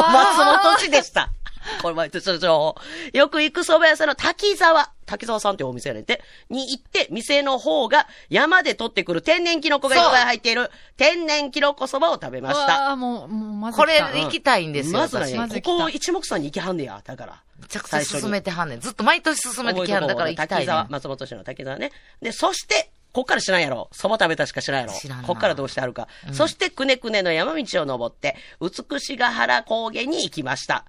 [0.63, 1.29] 本氏でした。
[1.81, 2.75] これ、まあ、ちょ、ちょ、ちょ
[3.13, 12.81] よく行く蕎麦屋さんの滝沢、滝沢さんってお店やねんて、に行って、店の方が山で取ってくる天然キノコがいっぱい入っている、天然キノコ蕎麦を食べました。
[12.81, 15.01] わあ、もう、もう、まずこれ行きたいんですよ、私。
[15.01, 17.41] まずなんやまず来たここ一目散に行きはんねや、だから。
[17.59, 18.79] めちゃくちゃ進めてはんねん。
[18.79, 20.87] ずっと毎年進めてきはるんだから行きたいね滝沢、ん。
[20.89, 21.91] 松本氏の滝沢ね。
[22.21, 23.89] で、そして、こっから知らんやろ。
[23.91, 24.93] 蕎麦食べたしか知らんやろ。
[24.93, 26.07] 知らんなこっからどうしてあるか。
[26.31, 30.85] そして、くねくねの山道を登って、美ヶ原高原に行きました。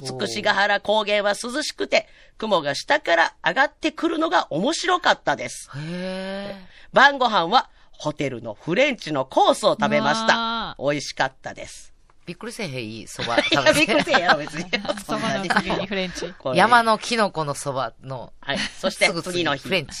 [0.00, 2.06] 美ヶ原高原は涼しくて、
[2.38, 5.70] 雲が下から上がってくるのが面白かったです。
[5.76, 6.56] へ
[6.92, 10.76] 晩ご飯は、ホテルのフレンチのコースを食べましうたわ。
[10.78, 11.92] 美味しかったです。
[11.92, 11.94] ー
[12.26, 14.64] びっくりせえへん、いい蕎麦いや、 びっくりせえやろ、別に。
[15.06, 16.32] そばの次にフレンチ。
[16.54, 18.58] 山のキノコの蕎麦の、はい。
[18.58, 19.64] そして次の日。
[19.64, 19.92] フレンチ。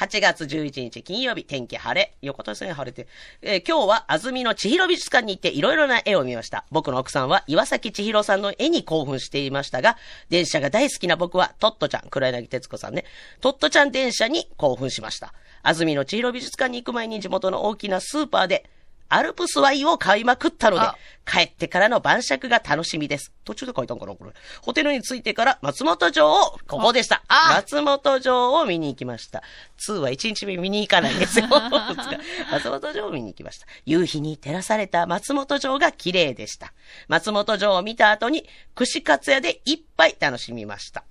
[0.00, 2.14] 8月11日金曜日、天気晴れ。
[2.22, 3.06] よかったですね、晴れて。
[3.42, 6.64] えー今日は安曇野千尋美術館に行っていろいろな絵を見ました。
[6.70, 9.98] 僕の奥さんは岩崎千尋さんの絵に興奮していましたが、
[10.30, 13.04] 電車が大好きな僕はトットちゃん、黒柳徹子さんね、
[13.42, 15.34] トットちゃん電車に興奮しました。
[15.62, 18.70] 安曇野千尋美術館に行く前に地元の大きなスーパーで、
[19.10, 20.96] アルプスワインを買いまくったのであ、
[21.26, 23.32] 帰ってからの晩酌が楽しみです。
[23.44, 24.30] 途中で書いたんかなこれ。
[24.62, 27.22] ホテルに着いてから松本城を、ここでした。
[27.28, 29.42] あ松本城を見に行きました。
[29.78, 31.46] 2は1日目見に行かないんですよ。
[32.50, 33.66] 松本城を見に行きました。
[33.84, 36.72] 夕日に照らされた松本城が綺麗でした。
[37.08, 41.04] 松本城を見た後に、串カツ屋で一杯楽しみました。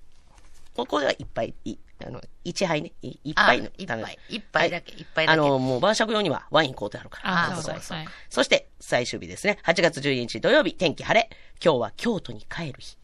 [0.74, 1.76] ここでは一杯、い
[2.06, 2.92] あの、一杯ね。
[3.02, 7.52] い一杯のあ一杯一杯だけはい一杯だけあの、もう晩酌用にはワイン買うてあるから。
[7.52, 9.58] あそうそうはいそして、最終日ですね。
[9.64, 11.30] 8月12日土曜日、天気晴れ。
[11.62, 12.96] 今日は京都に帰る日。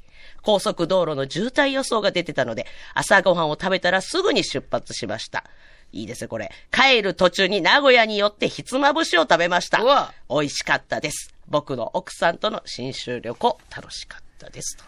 [0.43, 5.45] 高速道路の渋滞予想が出てたので、朝ごはんを食べたらすぐに出発しました。
[5.93, 6.51] いいですね、これ。
[6.71, 10.13] 帰る途中に名古屋に寄ってひつまぶしを食べました。
[10.29, 11.35] 美味しかったです。
[11.49, 14.77] 僕の奥さんとの新州旅行、楽しかったです。
[14.77, 14.85] と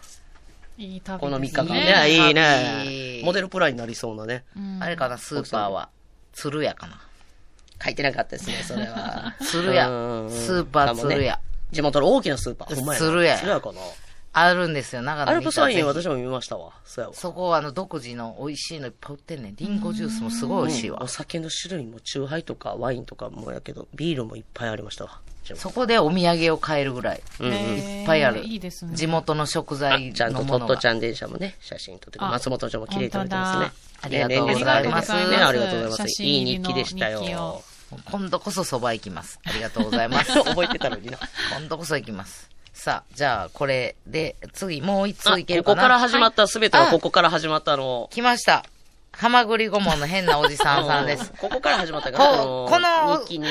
[0.77, 1.19] いい旅ですね。
[1.19, 1.93] この3日間いいね。
[1.93, 2.85] ねいい旅ね。
[3.23, 4.43] モデルプランになりそうなね。
[4.55, 5.89] うんあれかな、スーパーは。
[6.33, 7.01] 鶴屋かな。
[7.83, 9.35] 書いてなかったですね、 それは。
[9.41, 11.39] 鶴屋うんスーパー鶴屋
[11.71, 12.95] 地元の大きなスーパー。
[12.95, 13.79] 鶴屋鶴屋かな。
[14.31, 16.71] あるんですよ、長野アにルプスワイン私も見ましたわ。
[16.85, 17.19] そうやわひ。
[17.19, 19.55] そこはあの、独自の美味しいのいっぱい売ってんねん。
[19.55, 21.07] リンゴジュースもすごい美味しいわお。
[21.07, 25.19] 酒の種類も、チューハイとかワインとかもやけど、ビールもいっぱいありましたわ。
[25.55, 27.21] そこでお土産を買えるぐらい。
[27.39, 27.53] うんうん。
[27.53, 28.43] いっぱいある。
[28.43, 28.95] いいですね。
[28.95, 30.87] 地元の食あ材ちゃんとトットち。
[30.87, 33.71] ゃん電車もね、写真撮って松本城も綺麗に撮れてますね。
[34.01, 35.97] ありがとうございますねありがとうございます。
[35.97, 37.61] 写真いい日記でしたよ。
[38.11, 39.39] 今度こそ蕎麦行きます。
[39.43, 40.31] ありがとうございます。
[40.43, 41.17] 覚えてたのにな。
[41.57, 42.49] 今度こそ行きます。
[42.73, 45.75] さあ、じゃあ、これで、次、もう一あ通いけるかな？
[45.75, 48.07] ここから始まった、すべてははいここから始まったの。
[48.11, 48.63] 来ました。
[49.11, 51.33] ハマグリ顧問の変なおじさんさんです。
[51.39, 53.47] ここから始まったから、ここの日記に。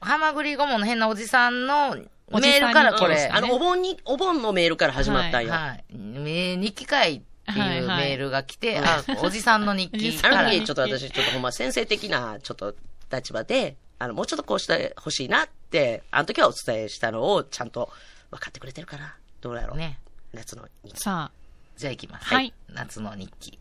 [0.00, 5.52] ハマグリ顧問の変なおじさんのメールからこれ、うんあの、お盆に、お盆のメールから始まったんよ。
[5.52, 5.84] はい。
[5.90, 10.42] えー日記会っていうメールが来て、あ、おじさんの日記 から。
[10.42, 12.74] の時ちょっと私、ちょっとほんま先生的な、ちょっと
[13.12, 17.90] 立場で、あの、もうちょっとこうしてほしいなって、あの時はお伝えしたのをちゃんと
[18.30, 19.16] 分かってくれてるかな。
[19.40, 19.76] どうやろう。
[19.76, 19.98] ね。
[20.32, 21.00] 夏の日記。
[21.00, 21.30] さ
[21.76, 22.26] じゃあ行きます。
[22.26, 23.58] はい夏の日記。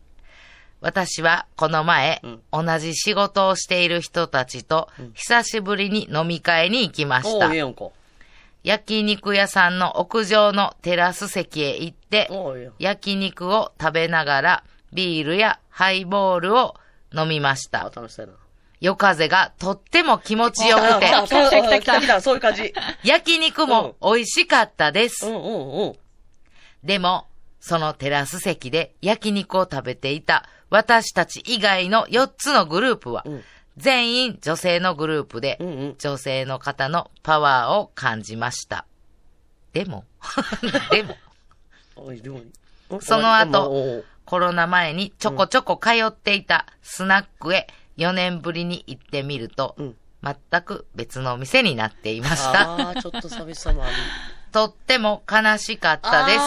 [0.82, 7.57] 私はこの前、うん同じ仕事をしている人たちと、久しぶりに飲み会に行きましたおう、ええ。
[7.59, 7.89] やんか。
[8.63, 12.74] 焼肉屋さんの屋上のテラス席へ行って、おう、ええやん。
[12.80, 14.63] 焼肉を食べながら、
[14.93, 16.76] ビールやハイボールを
[17.13, 18.01] 飲みましあ、た。
[18.01, 18.38] 楽しそうやな。
[18.80, 22.73] 夜風がとっても気持ちよくて、あ来た来た来た来た来た、そういう感じ。
[23.03, 25.28] 焼肉も美味しかったです。
[25.28, 25.95] うんうんうん。
[26.84, 27.28] でも、
[27.59, 33.43] そのテラス席で焼肉を食べていた私たち以外の4つのグループは、うん
[33.78, 38.86] 全員女性のグループで、うんうん女性の方のパワーを感じました。
[39.73, 40.05] でも、
[40.91, 41.17] でも、
[43.01, 47.67] その後コロナ前にちょこちょこ通っていたスナックへ
[47.98, 52.72] 4年ぶりに行ってみると、うん全く別のお店になっていました。
[52.72, 53.88] ああ、ちょっと寂しさもあ
[54.52, 56.39] とっても悲しかったです。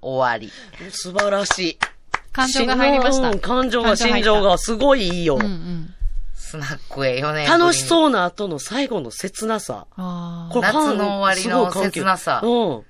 [0.00, 0.52] 終わり。
[0.84, 0.90] る。
[0.92, 1.78] 素晴らしい。
[1.80, 1.86] ー
[2.32, 3.30] 感情が入りました。
[3.30, 5.36] うん感情が、心情がすごいいいよ。
[5.36, 5.94] うんうん。
[6.34, 7.46] スナックへ4年ぶりに。
[7.48, 9.86] 楽しそうな後の最後の切なさ。
[9.96, 12.82] 夏の終わりの切なさうん。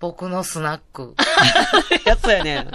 [0.00, 1.14] 僕のスナック。
[2.04, 2.66] やつやね。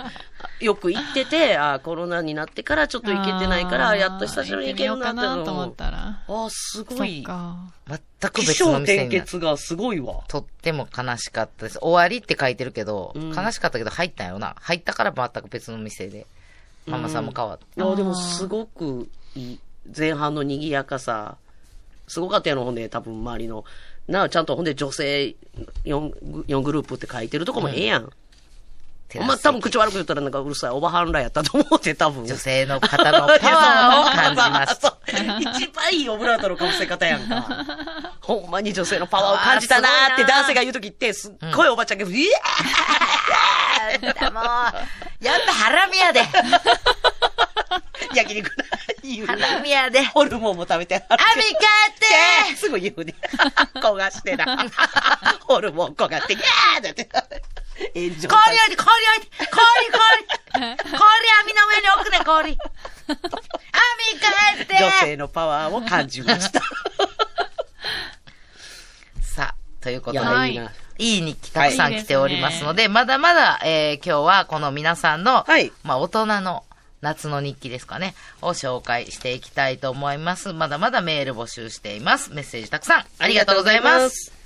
[0.62, 6.24] よく行ってて、あコロナになってからちょっと行けてないから、やっと久しぶりに行けるなって行ってみようかなと思ったら。
[6.28, 7.26] あー、すそごい。
[7.26, 10.24] 全く気別の店にな結がすごいわ。
[10.28, 11.80] とっても悲しかったです。
[11.80, 14.56] 終わりって書いてるけど、うん悲しかったけど入ったんよな。
[14.60, 16.28] 入ったから全く別の店で。
[16.86, 17.84] ママさんも変わった。
[17.84, 19.60] いや、でもすごくいい。
[19.98, 21.38] 前半の賑やかさ。
[22.08, 23.64] すごかったやろ、ほんで、多分周りの。
[24.08, 25.36] なあ、ちゃんとほんで女性
[25.86, 28.12] 4, 4グループって書いてるとこもええやん。
[29.20, 32.26] お前多分口悪く言ったらなんかうるさいおばはんらやったと思って多分。
[32.26, 34.82] 女性の方のパワーを感じました。
[34.82, 37.46] そ う一番いいオブラートのかぶせ方やんか。
[38.22, 42.14] ほんまに女性のパワーを感じたなーって男性が言うときって、すっごいおばちゃんが、うわ
[44.32, 44.40] も
[45.22, 46.24] う、やっぱハラミやで。
[46.24, 46.32] ー
[48.16, 48.66] 焼肉な
[49.04, 50.04] 言うハラミやで。
[50.06, 50.96] ホルモンも食べて。
[50.96, 53.14] アミ帰って すぐ言うね。
[53.76, 54.66] 焦がしてな。
[55.42, 57.10] ホルモン焦がって、ギャーって
[57.90, 58.10] って。
[58.10, 59.58] 炎上氷置いて、氷置いて、氷、
[59.92, 60.02] 氷。
[60.52, 61.02] 氷
[61.42, 62.52] 網の上に置くね、氷。
[62.52, 66.62] アミ帰って女性のパワーを感じました。
[69.22, 70.72] さあ、ということで、いいな。
[70.98, 76.64] いい日記たくさん来ておりますので、まだまだ、えー今日はこの皆さんの、はいまあ、大人の
[77.02, 80.54] 夏の日記ですかね、を紹介していきたいと思います。
[80.54, 82.32] まだまだメール募集しています。
[82.32, 84.41] メッセージたくさん、ありがとうございます。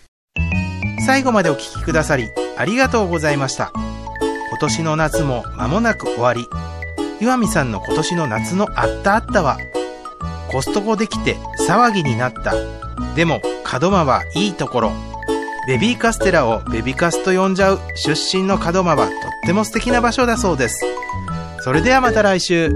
[1.06, 3.72] 最後までお聞きくださり、ありがとうございました。
[4.50, 6.48] 今年の夏も間もなく終わり。
[7.22, 9.58] 岩見さんの今年の夏のあったあったは、
[10.50, 11.38] コストコできて
[11.68, 12.56] 騒ぎになった。
[13.16, 13.40] でも、
[13.72, 14.92] 門間はいいところ。
[15.68, 20.84] ベビーカステラをベビカスと呼んじゃう出身の門間はとっても素敵な場所だそうです。
[21.62, 22.72] それではまた来週。